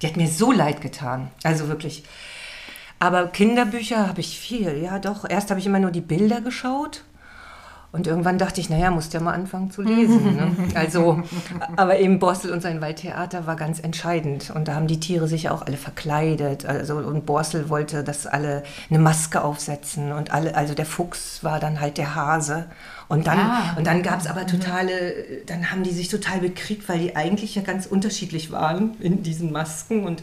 die 0.00 0.06
hat 0.06 0.16
mir 0.16 0.26
so 0.28 0.50
leid 0.52 0.80
getan. 0.80 1.30
Also 1.44 1.68
wirklich. 1.68 2.04
Aber 3.02 3.26
Kinderbücher 3.26 4.06
habe 4.06 4.20
ich 4.20 4.38
viel, 4.38 4.80
ja 4.80 5.00
doch. 5.00 5.28
Erst 5.28 5.50
habe 5.50 5.58
ich 5.58 5.66
immer 5.66 5.80
nur 5.80 5.90
die 5.90 6.00
Bilder 6.00 6.40
geschaut. 6.40 7.02
Und 7.90 8.06
irgendwann 8.06 8.38
dachte 8.38 8.60
ich, 8.60 8.70
naja, 8.70 8.92
musst 8.92 9.12
ja 9.12 9.18
mal 9.18 9.32
anfangen 9.34 9.72
zu 9.72 9.82
lesen. 9.82 10.36
Ne? 10.36 10.56
Also, 10.76 11.20
aber 11.76 11.98
eben 11.98 12.20
Borstel 12.20 12.52
und 12.52 12.62
sein 12.62 12.80
Waldtheater 12.80 13.44
war 13.44 13.56
ganz 13.56 13.80
entscheidend. 13.80 14.52
Und 14.54 14.68
da 14.68 14.76
haben 14.76 14.86
die 14.86 15.00
Tiere 15.00 15.26
sich 15.26 15.42
ja 15.42 15.50
auch 15.50 15.62
alle 15.62 15.76
verkleidet. 15.76 16.64
Also, 16.64 16.94
und 16.98 17.26
Borstel 17.26 17.68
wollte, 17.68 18.04
dass 18.04 18.28
alle 18.28 18.62
eine 18.88 19.00
Maske 19.00 19.42
aufsetzen. 19.42 20.12
Und 20.12 20.32
alle, 20.32 20.54
also 20.54 20.72
der 20.74 20.86
Fuchs 20.86 21.42
war 21.42 21.58
dann 21.58 21.80
halt 21.80 21.98
der 21.98 22.14
Hase. 22.14 22.66
Und 23.08 23.26
dann, 23.26 23.40
Ah. 23.40 23.74
und 23.76 23.84
dann 23.84 24.04
gab 24.04 24.20
es 24.20 24.28
aber 24.28 24.46
totale, 24.46 25.42
dann 25.46 25.72
haben 25.72 25.82
die 25.82 25.90
sich 25.90 26.06
total 26.08 26.38
bekriegt, 26.38 26.88
weil 26.88 27.00
die 27.00 27.16
eigentlich 27.16 27.56
ja 27.56 27.62
ganz 27.62 27.84
unterschiedlich 27.86 28.52
waren 28.52 28.94
in 29.00 29.24
diesen 29.24 29.50
Masken. 29.50 30.04
Und 30.04 30.22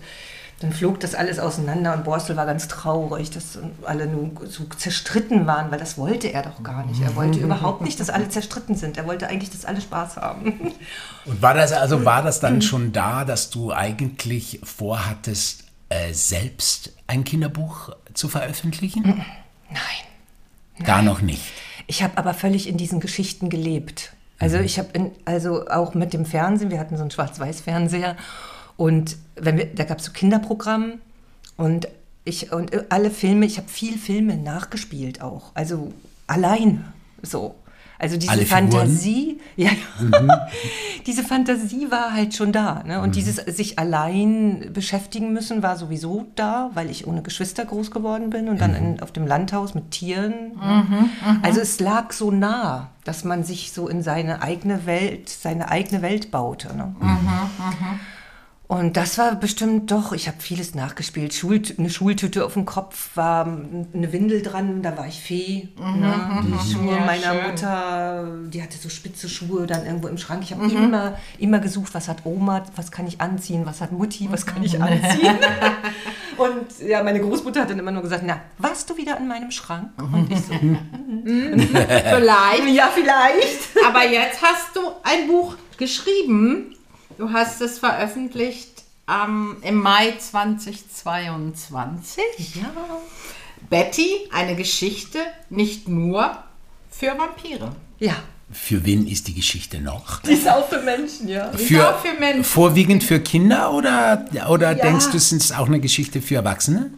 dann 0.60 0.74
flog 0.74 1.00
das 1.00 1.16
alles 1.16 1.40
auseinander 1.40 1.94
und 1.94 2.04
Borstel 2.04 2.36
war 2.36 2.46
ganz 2.46 2.68
traurig, 2.68 3.32
dass 3.32 3.60
alle 3.86 4.08
nun 4.08 4.38
so 4.46 4.66
zerstritten 4.66 5.48
waren, 5.48 5.72
weil 5.72 5.80
das 5.80 5.98
wollte 5.98 6.34
er 6.34 6.44
doch 6.44 6.62
gar 6.64 6.86
nicht. 6.86 7.02
Er 7.02 7.16
wollte 7.16 7.40
überhaupt 7.40 7.82
nicht, 7.82 8.00
dass 8.00 8.10
alle 8.10 8.28
zerstritten 8.28 8.76
sind. 8.76 8.98
Er 8.98 9.08
wollte 9.08 9.28
eigentlich, 9.28 9.52
dass 9.52 9.64
alle 9.64 9.80
Spaß 9.80 10.18
haben. 10.18 10.74
Und 11.26 11.42
war 11.42 11.54
das 11.54 11.72
also 11.72 12.04
war 12.04 12.24
das 12.24 12.42
dann 12.42 12.62
schon 12.62 12.92
da, 12.92 13.24
dass 13.24 13.50
du 13.50 13.72
eigentlich 13.72 14.60
vorhattest, 14.64 15.64
äh, 15.88 16.14
selbst 16.14 16.92
ein 17.08 17.24
Kinderbuch 17.24 17.96
zu 18.14 18.28
veröffentlichen? 18.28 19.24
Nein. 19.70 20.86
Da 20.86 21.02
noch 21.02 21.22
nicht. 21.22 21.44
Ich 21.88 22.04
habe 22.04 22.18
aber 22.18 22.34
völlig 22.34 22.68
in 22.68 22.78
diesen 22.78 23.00
Geschichten 23.00 23.50
gelebt. 23.50 24.14
Also 24.40 24.58
ich 24.58 24.78
habe 24.80 25.12
also 25.26 25.68
auch 25.68 25.94
mit 25.94 26.14
dem 26.14 26.26
Fernsehen, 26.26 26.70
wir 26.70 26.80
hatten 26.80 26.96
so 26.96 27.02
einen 27.02 27.12
Schwarz-Weiß-Fernseher 27.12 28.16
und 28.80 29.18
wenn 29.36 29.58
wir, 29.58 29.66
da 29.66 29.84
gab 29.84 30.00
es 30.00 30.06
so 30.06 30.14
Kinderprogramm 30.14 30.94
und 31.58 31.90
ich 32.24 32.54
und 32.54 32.72
alle 32.90 33.12
Filme, 33.12 33.46
ich 33.46 33.58
habe 33.58 33.68
viel 33.68 33.98
Filme 33.98 34.38
nachgespielt 34.38 35.22
auch, 35.22 35.52
also 35.54 35.92
alleine 36.28 36.86
so. 37.22 37.56
Also 38.02 38.16
diese 38.16 38.32
Alle? 38.32 38.46
Fantasie, 38.46 39.42
ja, 39.58 39.72
ja. 40.00 40.48
diese 41.06 41.22
Fantasie 41.26 41.92
war 41.92 42.14
halt 42.14 42.34
schon 42.34 42.54
da. 42.54 42.82
Ne? 42.86 43.02
Und 43.02 43.18
dieses 43.18 43.36
sich 43.36 43.78
allein 43.78 44.70
beschäftigen 44.72 45.34
müssen 45.34 45.62
war 45.62 45.76
sowieso 45.76 46.28
da, 46.36 46.72
weil 46.76 46.90
ich 46.90 47.06
ohne 47.06 47.22
Geschwister 47.22 47.66
groß 47.66 47.92
geworden 47.92 48.30
bin 48.30 48.48
und 48.48 48.62
dann 48.62 48.74
in, 48.74 49.02
auf 49.02 49.12
dem 49.12 49.28
Landhaus 49.28 49.76
mit 49.76 49.92
Tieren. 49.92 50.54
ne? 50.58 51.10
Also 51.42 51.60
es 51.60 51.82
lag 51.82 52.14
so 52.14 52.32
nah, 52.32 52.92
dass 53.04 53.26
man 53.26 53.44
sich 53.44 53.74
so 53.74 53.90
in 53.90 54.02
seine 54.02 54.42
eigene 54.42 54.86
Welt, 54.86 55.28
seine 55.28 55.70
eigene 55.70 56.02
Welt 56.02 56.32
baute. 56.32 56.74
Ne? 56.74 56.96
Und 58.72 58.98
das 58.98 59.18
war 59.18 59.34
bestimmt 59.34 59.90
doch, 59.90 60.12
ich 60.12 60.28
habe 60.28 60.38
vieles 60.40 60.76
nachgespielt. 60.76 61.34
Schul, 61.34 61.60
eine 61.80 61.90
Schultüte 61.90 62.46
auf 62.46 62.54
dem 62.54 62.66
Kopf 62.66 63.10
war 63.16 63.48
eine 63.48 64.14
Windel 64.14 64.44
dran, 64.44 64.84
da 64.84 64.96
war 64.96 65.08
ich 65.08 65.20
Fee. 65.20 65.70
ne? 65.76 66.44
Die 66.44 66.72
Schuhe 66.72 66.94
Ja, 66.98 67.04
meiner 67.04 67.34
schön. 67.34 67.48
Mutter, 67.50 68.28
die 68.50 68.62
hatte 68.62 68.78
so 68.78 68.88
spitze 68.90 69.28
Schuhe 69.28 69.66
dann 69.66 69.88
irgendwo 69.88 70.08
im 70.08 70.20
Schrank. 70.20 70.44
Ich 70.44 70.54
habe 70.54 70.66
immer, 70.72 71.18
immer 71.40 71.58
gesucht, 71.58 71.96
was 71.96 72.08
hat 72.08 72.28
Oma, 72.28 72.64
was 72.76 72.92
kann 72.92 73.08
ich 73.08 73.20
anziehen, 73.20 73.66
was 73.66 73.82
hat 73.82 73.92
Mutti, 73.92 74.28
was 74.32 74.46
kann 74.46 74.62
ich 74.62 74.80
anziehen. 74.80 75.40
Und 76.38 76.88
ja, 76.88 77.02
meine 77.02 77.22
Großmutter 77.22 77.62
hat 77.62 77.72
dann 77.72 77.80
immer 77.80 77.92
nur 77.92 78.04
gesagt, 78.04 78.22
na, 78.24 78.40
warst 78.60 78.88
du 78.88 78.98
wieder 78.98 79.18
in 79.18 79.28
meinem 79.28 79.50
Schrank? 79.50 79.90
Und 79.98 80.32
ich 80.32 80.42
so, 80.42 80.54
Vielleicht. 81.26 82.68
ja, 82.70 82.90
vielleicht. 82.94 83.70
Aber 83.88 84.06
jetzt 84.08 84.44
hast 84.44 84.76
du 84.76 84.82
ein 85.04 85.28
Buch 85.28 85.56
geschrieben. 85.78 86.76
Du 87.20 87.32
hast 87.34 87.60
es 87.62 87.78
veröffentlicht 87.80 88.84
ähm, 89.10 89.58
im 89.62 89.76
Mai 89.76 90.14
2022. 90.18 92.24
Ja. 92.56 92.72
Betty, 93.70 94.10
eine 94.32 94.56
Geschichte 94.56 95.20
nicht 95.50 95.90
nur 95.90 96.38
für 96.90 97.08
Vampire. 97.18 97.76
Ja, 98.00 98.16
Für 98.54 98.86
wen 98.86 99.06
ist 99.06 99.28
die 99.28 99.34
Geschichte 99.34 99.82
noch? 99.82 100.22
die 100.22 100.32
ist 100.32 100.48
auch 100.48 100.70
für 100.70 100.82
Menschen, 100.82 101.28
ja. 101.28 101.52
Für, 101.52 101.94
auch 101.94 102.00
für 102.00 102.18
Menschen. 102.18 102.46
Vorwiegend 102.46 103.04
für 103.04 103.20
Kinder 103.20 103.74
oder, 103.74 104.26
oder 104.48 104.72
Ja. 104.72 104.76
denkst 104.86 105.12
du, 105.12 105.18
es 105.18 105.34
ist 105.34 105.54
auch 105.54 105.68
eine 105.68 105.82
Geschichte 105.82 106.22
für 106.22 106.36
Erwachsene? 106.36 106.90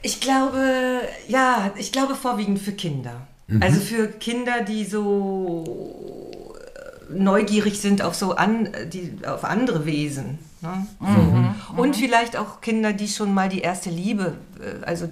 Ich 0.00 0.20
glaube, 0.20 1.02
ja, 1.28 1.70
ich 1.76 1.92
glaube 1.92 2.14
vorwiegend 2.14 2.60
für 2.60 2.72
Kinder. 2.72 3.26
Also 3.60 3.78
für 3.80 4.08
Kinder, 4.08 4.62
die 4.62 4.86
so 4.86 6.29
neugierig 7.12 7.80
sind 7.80 8.02
auf 8.02 8.14
so 8.14 8.34
an, 8.34 8.68
die, 8.92 9.12
auf 9.26 9.44
andere 9.44 9.86
Wesen. 9.86 10.38
Ne? 10.60 10.86
So. 11.00 11.80
Und 11.80 11.96
vielleicht 11.96 12.36
auch 12.36 12.60
Kinder, 12.60 12.92
die 12.92 13.08
schon 13.08 13.32
mal 13.32 13.48
die 13.48 13.60
erste 13.60 13.90
Liebe, 13.90 14.34
äh, 14.60 14.84
also 14.84 15.06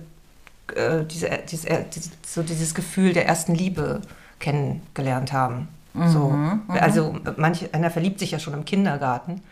äh, 0.74 1.04
diese, 1.04 1.30
diese, 1.50 1.68
äh, 1.68 1.84
diese, 1.94 2.10
so 2.26 2.42
dieses 2.42 2.74
Gefühl 2.74 3.12
der 3.12 3.26
ersten 3.26 3.54
Liebe 3.54 4.02
kennengelernt 4.38 5.32
haben. 5.32 5.68
So. 6.06 6.32
Also 6.68 7.16
manche, 7.38 7.74
einer 7.74 7.90
verliebt 7.90 8.20
sich 8.20 8.30
ja 8.30 8.38
schon 8.38 8.54
im 8.54 8.64
Kindergarten. 8.64 9.42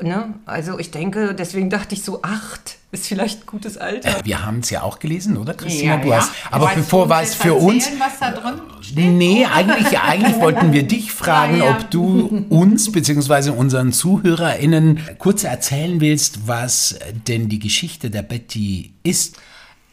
Ne? 0.00 0.34
Also 0.46 0.78
ich 0.78 0.90
denke, 0.90 1.34
deswegen 1.34 1.68
dachte 1.68 1.94
ich 1.94 2.02
so, 2.02 2.22
acht 2.22 2.78
ist 2.94 3.06
vielleicht 3.06 3.42
ein 3.42 3.46
gutes 3.46 3.76
Alter. 3.76 4.20
Wir 4.24 4.44
haben 4.46 4.60
es 4.60 4.70
ja 4.70 4.82
auch 4.82 4.98
gelesen, 4.98 5.36
oder 5.36 5.52
Christina? 5.54 5.96
Ja, 5.96 6.00
du 6.00 6.08
ja. 6.08 6.16
hast, 6.16 6.30
aber 6.50 6.66
Weißt 6.66 6.76
bevor 6.76 7.04
du 7.04 7.10
war 7.10 7.22
es 7.22 7.30
jetzt 7.34 7.42
für 7.42 7.54
uns. 7.54 7.84
erzählen, 7.84 8.00
was 8.00 8.18
da 8.20 8.30
drin 8.30 8.60
steht? 8.80 8.96
Nee, 8.96 9.44
eigentlich, 9.46 9.98
eigentlich 9.98 10.36
wollten 10.40 10.72
wir 10.72 10.84
dich 10.84 11.12
fragen, 11.22 11.58
Ja, 11.58 11.64
ja. 11.66 11.70
ob 11.78 11.90
du 11.90 12.46
uns 12.48 12.90
bzw. 12.90 13.50
unseren 13.50 13.92
ZuhörerInnen 13.92 15.00
kurz 15.18 15.44
erzählen 15.44 16.00
willst, 16.00 16.46
was 16.48 16.98
denn 17.28 17.48
die 17.48 17.58
Geschichte 17.58 18.10
der 18.10 18.22
Betty 18.22 18.94
ist. 19.02 19.36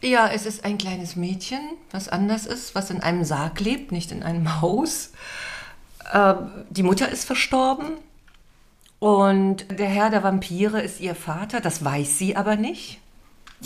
Ja, 0.00 0.28
es 0.32 0.46
ist 0.46 0.64
ein 0.64 0.78
kleines 0.78 1.14
Mädchen, 1.14 1.60
was 1.92 2.08
anders 2.08 2.46
ist, 2.46 2.74
was 2.74 2.90
in 2.90 3.02
einem 3.02 3.24
Sarg 3.24 3.60
lebt, 3.60 3.92
nicht 3.92 4.10
in 4.12 4.22
einem 4.22 4.60
Haus. 4.60 5.10
Ähm, 6.12 6.36
die 6.70 6.82
Mutter 6.82 7.08
ist 7.08 7.24
verstorben 7.24 7.86
und 9.02 9.66
der 9.80 9.88
Herr 9.88 10.10
der 10.10 10.22
Vampire 10.22 10.80
ist 10.80 11.00
ihr 11.00 11.16
Vater, 11.16 11.60
das 11.60 11.84
weiß 11.84 12.18
sie 12.18 12.36
aber 12.36 12.54
nicht. 12.54 13.00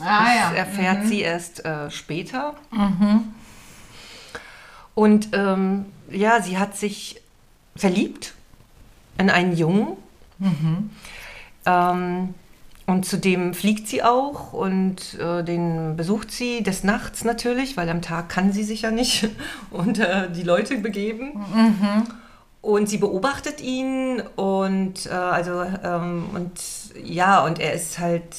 Ah, 0.01 0.25
Das 0.25 0.35
ja. 0.35 0.53
erfährt 0.55 1.07
sie 1.09 1.21
erst 1.21 1.63
äh, 1.67 1.91
später. 1.91 2.55
Und 4.95 5.29
ähm, 5.33 5.85
ja, 6.11 6.41
sie 6.41 6.57
hat 6.57 6.75
sich 6.77 7.21
verliebt 7.77 8.33
in 9.19 9.29
einen 9.29 9.55
Jungen. 9.55 9.99
Ähm, 11.67 12.33
und 12.87 13.05
zudem 13.05 13.53
fliegt 13.53 13.89
sie 13.89 14.03
auch 14.03 14.55
und 14.55 15.19
äh, 15.21 15.43
den 15.45 15.97
besucht 15.97 16.31
sie 16.31 16.63
des 16.63 16.83
Nachts 16.83 17.25
natürlich, 17.25 17.77
weil 17.77 17.91
am 17.91 18.01
Tag 18.01 18.31
kann 18.31 18.53
sie 18.53 18.65
sich 18.65 18.83
ja 18.83 18.91
nicht 18.91 19.29
unter 19.71 20.29
die 20.29 20.45
Leute 20.45 20.79
begeben. 20.79 21.33
Und 22.67 22.89
sie 22.89 22.99
beobachtet 22.99 23.61
ihn 23.61 24.21
und 24.35 25.07
äh, 25.07 25.11
also 25.11 25.63
ähm, 25.63 26.25
und 26.35 26.61
ja 27.01 27.45
und 27.45 27.61
er 27.61 27.75
ist 27.75 28.01
halt 28.01 28.35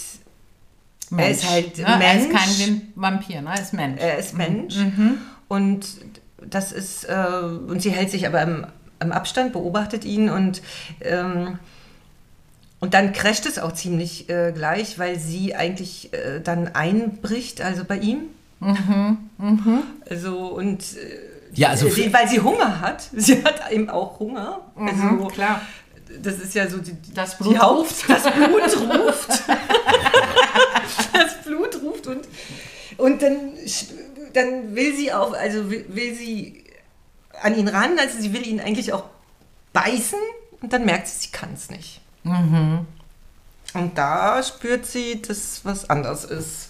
er 1.18 1.30
ist 1.30 1.50
halt 1.50 1.78
ne? 1.78 1.86
Er 1.86 2.20
ist 2.20 2.28
Mensch. 2.28 2.58
kein 2.60 2.82
Vampir, 2.96 3.42
ne? 3.42 3.52
Er 3.56 3.62
ist 3.62 3.74
Mensch. 3.74 4.02
Er 4.02 4.18
ist 4.18 4.34
Mensch 4.34 4.76
und 5.48 5.86
das 6.46 6.74
ist 6.74 7.06
äh, 7.06 7.16
und 7.68 7.82
sie 7.82 7.92
hält 7.92 8.12
sich 8.12 8.28
aber 8.28 8.42
im, 8.42 8.68
im 9.00 9.14
Abstand, 9.14 9.54
beobachtet 9.54 10.04
ihn 10.04 10.30
und 10.30 10.62
ähm, 11.00 11.58
und 12.82 12.94
dann 12.94 13.14
crasht 13.14 13.46
es 13.46 13.60
auch 13.60 13.72
ziemlich 13.72 14.30
äh, 14.30 14.52
gleich, 14.54 15.00
weil 15.00 15.18
sie 15.18 15.56
eigentlich 15.56 16.14
äh, 16.14 16.42
dann 16.42 16.68
einbricht, 16.68 17.62
also 17.62 17.86
bei 17.86 17.98
ihm. 17.98 18.24
Also 20.10 20.48
und 20.48 20.82
äh, 20.82 21.27
Ja, 21.54 21.70
also 21.70 21.90
sie, 21.90 22.12
weil 22.14 22.28
sie 22.28 22.40
Hunger 22.40 22.82
hat. 22.82 23.10
Sie 23.14 23.44
hat 23.44 23.72
eben 23.72 23.90
auch 23.90 24.20
Hunger. 24.20 24.62
Also 24.76 25.28
klar. 25.28 25.62
das 26.22 26.36
ist 26.40 26.54
ja 26.54 26.70
so 26.70 26.78
die, 26.78 26.96
Das 27.14 27.38
Blut 27.38 27.54
die 27.54 27.60
Haupt, 27.60 27.94
das 28.08 28.24
Blut 28.24 28.78
ruft. 28.78 29.30
das 31.14 31.42
Blut 31.46 31.82
ruft 31.82 32.08
und, 32.08 32.28
und 32.98 33.22
dann, 33.22 33.54
dann 34.34 34.76
will 34.76 34.96
sie 34.96 35.12
auch, 35.14 35.34
also 35.34 35.70
will, 35.70 35.86
will 35.90 36.16
sie 36.16 36.64
an 37.42 37.58
ihn 37.58 37.68
ran, 37.68 37.98
also 38.00 38.20
sie 38.20 38.34
will 38.34 38.46
ihn 38.46 38.60
eigentlich 38.60 38.94
auch 38.94 39.06
beißen 39.74 40.20
und 40.62 40.74
dann 40.74 40.86
merkt 40.86 41.08
sie, 41.08 41.28
sie 41.28 41.32
kann 41.32 41.54
es 41.54 41.70
nicht. 41.70 42.02
Und 43.74 43.98
da 43.98 44.42
spürt 44.44 44.86
sie, 44.86 45.22
dass 45.22 45.62
was 45.64 45.90
anders 45.90 46.26
ist. 46.26 46.70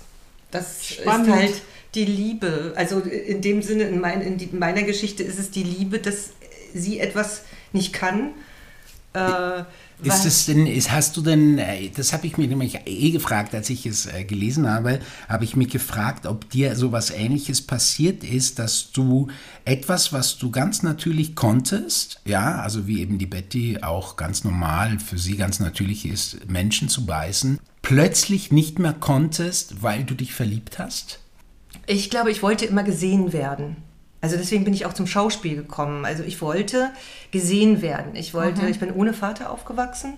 Das 0.52 0.86
Spannend. 0.86 1.28
ist 1.28 1.34
halt 1.34 1.62
die 1.98 2.06
Liebe. 2.06 2.74
Also 2.76 3.00
in 3.00 3.42
dem 3.42 3.62
Sinne, 3.62 3.84
in, 3.84 4.00
mein, 4.00 4.22
in, 4.22 4.38
die, 4.38 4.46
in 4.46 4.60
meiner 4.60 4.84
Geschichte 4.84 5.24
ist 5.24 5.40
es 5.40 5.52
die 5.52 5.64
Liebe, 5.64 6.00
dass 6.00 6.30
sie 6.74 7.00
etwas 7.00 7.42
nicht 7.74 7.92
kann. 7.92 8.32
Äh, 9.14 9.64
Ist 10.04 10.26
es 10.26 10.46
denn, 10.46 10.68
ist, 10.68 10.92
hast 10.92 11.18
du 11.18 11.22
denn, 11.22 11.58
äh, 11.58 11.90
das 11.90 12.14
habe 12.14 12.28
ich 12.28 12.38
mir 12.38 12.48
nämlich 12.48 12.80
eh 12.86 13.10
gefragt, 13.10 13.56
als 13.56 13.70
ich 13.72 13.88
es 13.88 14.06
äh, 14.06 14.24
gelesen 14.26 14.70
habe, 14.70 15.00
habe 15.28 15.44
ich 15.44 15.56
mich 15.56 15.70
gefragt, 15.70 16.28
ob 16.28 16.48
dir 16.52 16.76
sowas 16.76 17.10
ähnliches 17.10 17.62
passiert 17.62 18.24
ist, 18.24 18.60
dass 18.60 18.92
du 18.92 19.30
etwas, 19.66 20.14
was 20.14 20.38
du 20.38 20.52
ganz 20.52 20.84
natürlich 20.84 21.36
konntest, 21.36 22.20
ja, 22.26 22.62
also 22.62 22.86
wie 22.86 23.02
eben 23.02 23.18
die 23.18 23.26
Betty 23.26 23.80
auch 23.82 24.18
ganz 24.18 24.44
normal, 24.44 25.00
für 25.00 25.18
sie 25.18 25.36
ganz 25.36 25.60
natürlich 25.60 26.06
ist, 26.06 26.48
Menschen 26.48 26.90
zu 26.90 27.08
beißen, 27.08 27.60
plötzlich 27.82 28.52
nicht 28.52 28.78
mehr 28.78 28.94
konntest, 28.94 29.82
weil 29.82 30.04
du 30.04 30.14
dich 30.14 30.34
verliebt 30.34 30.78
hast? 30.78 31.22
Ich 31.88 32.10
glaube, 32.10 32.32
ich 32.32 32.44
wollte 32.44 32.66
immer 32.66 32.84
gesehen 32.84 33.32
werden. 33.34 33.78
Also 34.20 34.36
deswegen 34.36 34.66
bin 34.66 34.74
ich 34.74 34.86
auch 34.86 34.94
zum 34.94 35.08
Schauspiel 35.08 35.56
gekommen. 35.56 36.04
Also 36.04 36.24
ich 36.24 36.42
wollte 36.42 36.92
gesehen 37.32 37.82
werden. 37.82 38.16
Ich 38.16 38.34
wollte, 38.34 38.68
ich 38.68 38.80
bin 38.80 38.92
ohne 38.92 39.14
Vater 39.14 39.52
aufgewachsen, 39.52 40.16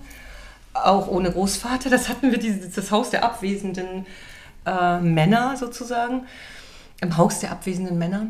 auch 0.73 1.07
ohne 1.07 1.31
Großvater. 1.31 1.91
Das 1.91 2.09
hatten 2.09 2.31
wir, 2.31 2.39
dieses, 2.39 2.73
das 2.73 2.89
Haus 2.89 3.11
der 3.11 3.23
abwesenden 3.23 4.07
äh, 4.65 4.99
Männer 4.99 5.57
sozusagen, 5.57 6.25
im 7.01 7.17
Haus 7.17 7.39
der 7.39 7.51
abwesenden 7.51 7.99
Männer. 7.99 8.27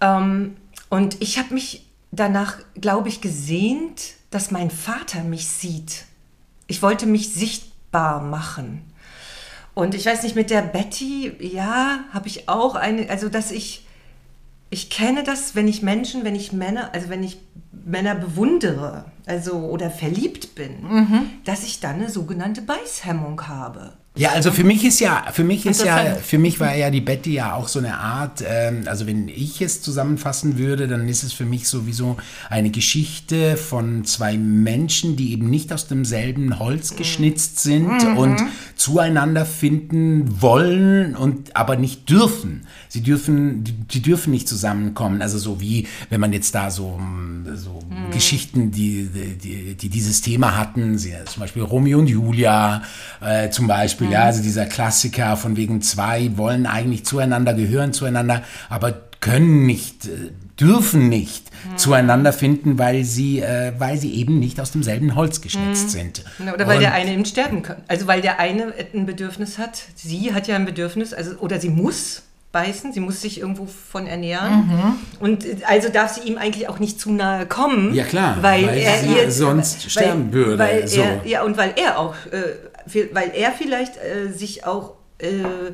Ähm, 0.00 0.56
und 0.88 1.22
ich 1.22 1.38
habe 1.38 1.54
mich 1.54 1.86
danach, 2.10 2.58
glaube 2.74 3.08
ich, 3.08 3.20
gesehnt, 3.20 4.14
dass 4.30 4.50
mein 4.50 4.70
Vater 4.70 5.22
mich 5.22 5.46
sieht. 5.46 6.04
Ich 6.66 6.82
wollte 6.82 7.06
mich 7.06 7.32
sichtbar 7.32 8.20
machen. 8.20 8.89
Und 9.74 9.94
ich 9.94 10.06
weiß 10.06 10.22
nicht, 10.22 10.36
mit 10.36 10.50
der 10.50 10.62
Betty, 10.62 11.32
ja, 11.38 12.00
habe 12.12 12.28
ich 12.28 12.48
auch 12.48 12.74
eine, 12.74 13.08
also 13.08 13.28
dass 13.28 13.50
ich, 13.50 13.86
ich 14.68 14.90
kenne 14.90 15.22
das, 15.22 15.54
wenn 15.54 15.68
ich 15.68 15.82
Menschen, 15.82 16.24
wenn 16.24 16.34
ich 16.34 16.52
Männer, 16.52 16.90
also 16.92 17.08
wenn 17.08 17.22
ich 17.22 17.38
Männer 17.72 18.14
bewundere, 18.14 19.04
also 19.26 19.58
oder 19.58 19.90
verliebt 19.90 20.54
bin, 20.54 20.82
dass 21.44 21.64
ich 21.64 21.80
dann 21.80 21.96
eine 21.96 22.10
sogenannte 22.10 22.62
Beißhemmung 22.62 23.46
habe. 23.48 23.94
Ja, 24.16 24.30
also 24.30 24.50
für 24.50 24.64
mich 24.64 24.84
ist 24.84 24.98
ja, 24.98 25.26
für 25.32 25.44
mich 25.44 25.66
ist 25.66 25.84
ja, 25.84 26.16
für 26.16 26.36
mich 26.36 26.58
war 26.58 26.74
ja 26.74 26.90
die 26.90 27.00
Betty 27.00 27.32
ja 27.32 27.54
auch 27.54 27.68
so 27.68 27.78
eine 27.78 27.96
Art, 27.96 28.42
ähm, 28.44 28.82
also 28.86 29.06
wenn 29.06 29.28
ich 29.28 29.62
es 29.62 29.82
zusammenfassen 29.82 30.58
würde, 30.58 30.88
dann 30.88 31.08
ist 31.08 31.22
es 31.22 31.32
für 31.32 31.44
mich 31.44 31.68
sowieso 31.68 32.16
eine 32.48 32.70
Geschichte 32.70 33.56
von 33.56 34.04
zwei 34.04 34.36
Menschen, 34.36 35.14
die 35.14 35.32
eben 35.32 35.48
nicht 35.48 35.72
aus 35.72 35.86
demselben 35.86 36.58
Holz 36.58 36.96
geschnitzt 36.96 37.60
sind 37.60 37.88
und 38.16 38.42
zueinander 38.74 39.46
finden 39.46 40.42
wollen 40.42 41.14
und 41.14 41.54
aber 41.54 41.76
nicht 41.76 42.10
dürfen. 42.10 42.66
Sie 42.88 43.02
dürfen, 43.02 43.62
die, 43.62 44.02
dürfen 44.02 44.32
nicht 44.32 44.48
zusammenkommen. 44.48 45.22
Also 45.22 45.38
so 45.38 45.60
wie, 45.60 45.86
wenn 46.08 46.20
man 46.20 46.32
jetzt 46.32 46.54
da 46.56 46.72
so, 46.72 46.98
mm, 46.98 47.46
so 47.54 47.78
Geschichten, 48.10 48.72
die, 48.72 49.08
die, 49.40 49.74
die 49.74 49.88
dieses 49.88 50.20
Thema 50.20 50.56
hatten, 50.56 50.98
sie, 50.98 51.14
zum 51.26 51.40
Beispiel 51.42 51.62
Romeo 51.62 52.00
und 52.00 52.08
Julia 52.08 52.82
äh, 53.20 53.50
zum 53.50 53.68
Beispiel, 53.68 53.99
ja, 54.08 54.24
also 54.24 54.42
dieser 54.42 54.66
Klassiker 54.66 55.36
von 55.36 55.56
wegen 55.56 55.82
zwei 55.82 56.30
wollen 56.36 56.66
eigentlich 56.66 57.04
zueinander 57.04 57.54
gehören, 57.54 57.92
zueinander, 57.92 58.42
aber 58.68 58.94
können 59.20 59.66
nicht, 59.66 60.06
äh, 60.06 60.30
dürfen 60.58 61.08
nicht 61.10 61.44
zueinander 61.76 62.32
finden, 62.32 62.78
weil 62.78 63.04
sie, 63.04 63.40
äh, 63.40 63.72
weil 63.78 63.98
sie 63.98 64.14
eben 64.14 64.38
nicht 64.38 64.58
aus 64.60 64.72
demselben 64.72 65.14
Holz 65.14 65.40
geschnitzt 65.42 65.90
sind. 65.90 66.24
Oder 66.54 66.66
weil 66.66 66.76
Und- 66.76 66.82
der 66.82 66.94
eine 66.94 67.12
eben 67.12 67.24
sterben 67.26 67.62
kann. 67.62 67.76
Also 67.88 68.06
weil 68.06 68.22
der 68.22 68.40
eine 68.40 68.72
ein 68.94 69.04
Bedürfnis 69.06 69.58
hat. 69.58 69.82
Sie 69.94 70.32
hat 70.32 70.48
ja 70.48 70.56
ein 70.56 70.64
Bedürfnis, 70.64 71.12
also 71.12 71.32
oder 71.38 71.60
sie 71.60 71.68
muss 71.68 72.22
beißen, 72.52 72.92
sie 72.92 72.98
muss 73.00 73.20
sich 73.20 73.40
irgendwo 73.40 73.66
von 73.66 74.06
ernähren. 74.06 74.96
Und 75.20 75.44
äh, 75.44 75.56
also 75.68 75.88
darf 75.88 76.14
sie 76.14 76.28
ihm 76.28 76.36
eigentlich 76.38 76.68
auch 76.68 76.78
nicht 76.78 76.98
zu 76.98 77.12
nahe 77.12 77.46
kommen. 77.46 77.94
Ja, 77.94 78.04
klar, 78.04 78.38
weil, 78.40 78.66
weil 78.66 78.78
er 78.78 78.98
sie 78.98 79.14
ihr 79.14 79.30
sonst 79.30 79.88
sterben 79.90 80.32
würde, 80.32 80.58
Weil 80.58 80.88
so. 80.88 81.00
er, 81.00 81.26
ja, 81.26 81.42
und 81.44 81.56
weil 81.58 81.74
er 81.76 81.98
auch, 81.98 82.14
äh, 82.32 82.38
weil 83.12 83.30
er 83.34 83.52
vielleicht 83.52 83.96
äh, 83.96 84.28
sich 84.32 84.64
auch 84.66 84.94
äh, 85.18 85.72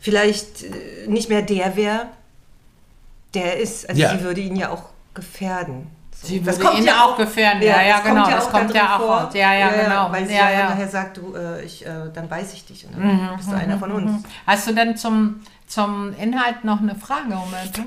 vielleicht 0.00 0.62
äh, 0.64 1.06
nicht 1.06 1.28
mehr 1.28 1.42
der 1.42 1.76
wäre, 1.76 2.06
der 3.34 3.54
er 3.56 3.60
ist. 3.60 3.88
Also 3.88 4.00
Ja. 4.00 4.10
sie 4.16 4.22
würde 4.22 4.40
ihn 4.40 4.56
ja 4.56 4.70
auch 4.70 4.84
gefährden. 5.14 5.88
So. 6.12 6.28
Sie 6.28 6.40
Das 6.42 6.56
würde 6.56 6.68
kommt 6.68 6.80
ihn 6.80 6.86
ja 6.86 7.04
auch 7.04 7.16
gefährden. 7.16 7.62
Ja, 7.62 7.82
ja, 7.82 7.96
das 7.98 8.04
genau, 8.04 8.14
Kommt 8.22 8.28
ja 8.30 8.36
das 8.36 8.46
auch 8.46 8.50
kommt 8.52 8.70
da 8.70 8.74
ja 8.74 8.96
auch 8.96 9.00
vor. 9.00 9.30
Ja, 9.34 9.52
ja, 9.54 9.68
genau. 9.70 10.12
Weil 10.12 10.26
sie 10.26 10.34
Ja, 10.34 10.50
ja, 10.50 10.58
ja. 10.60 10.68
nachher 10.70 10.88
sagt, 10.88 11.16
du, 11.18 11.34
äh, 11.34 11.62
ich, 11.64 11.84
äh, 11.84 11.90
dann 12.14 12.30
weiß 12.30 12.52
ich 12.54 12.64
dich 12.64 12.86
und 12.86 12.96
Mhm, 12.98 13.26
dann 13.28 13.36
bist 13.36 13.50
du 13.50 13.56
einer 13.56 13.78
von 13.78 13.92
uns. 13.92 14.22
Hast 14.46 14.66
du 14.66 14.72
denn 14.74 14.96
zum, 14.96 15.40
zum 15.66 16.14
Inhalt 16.18 16.64
noch 16.64 16.80
eine 16.80 16.94
Frage, 16.94 17.34
Umberto? 17.34 17.82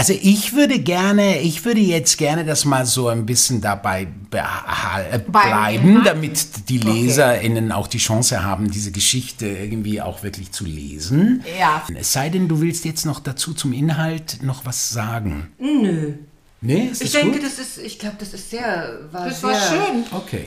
Also 0.00 0.14
ich 0.18 0.54
würde 0.54 0.78
gerne, 0.78 1.40
ich 1.40 1.66
würde 1.66 1.80
jetzt 1.80 2.16
gerne 2.16 2.46
das 2.46 2.64
mal 2.64 2.86
so 2.86 3.08
ein 3.08 3.26
bisschen 3.26 3.60
dabei 3.60 4.06
äh, 4.30 5.18
bleiben, 5.18 6.02
damit 6.04 6.68
die 6.70 6.78
LeserInnen 6.78 7.70
auch 7.70 7.86
die 7.86 7.98
Chance 7.98 8.42
haben, 8.42 8.70
diese 8.70 8.92
Geschichte 8.92 9.46
irgendwie 9.46 10.00
auch 10.00 10.22
wirklich 10.22 10.52
zu 10.52 10.64
lesen. 10.64 11.44
Ja. 11.58 11.82
Es 11.94 12.14
sei 12.14 12.30
denn, 12.30 12.48
du 12.48 12.62
willst 12.62 12.86
jetzt 12.86 13.04
noch 13.04 13.20
dazu 13.20 13.52
zum 13.52 13.74
Inhalt 13.74 14.38
noch 14.42 14.64
was 14.64 14.88
sagen. 14.88 15.48
Nö. 15.58 16.14
Nee, 16.62 16.88
ist 16.92 17.02
Ich 17.02 17.12
das 17.12 17.20
denke, 17.20 17.38
gut? 17.38 17.46
das 17.46 17.58
ist, 17.58 17.76
ich 17.76 17.98
glaube, 17.98 18.16
das 18.20 18.32
ist 18.32 18.48
sehr, 18.48 19.00
war 19.12 19.26
Das 19.28 19.42
sehr, 19.42 19.50
war 19.50 19.60
schön. 19.60 20.04
Okay. 20.12 20.46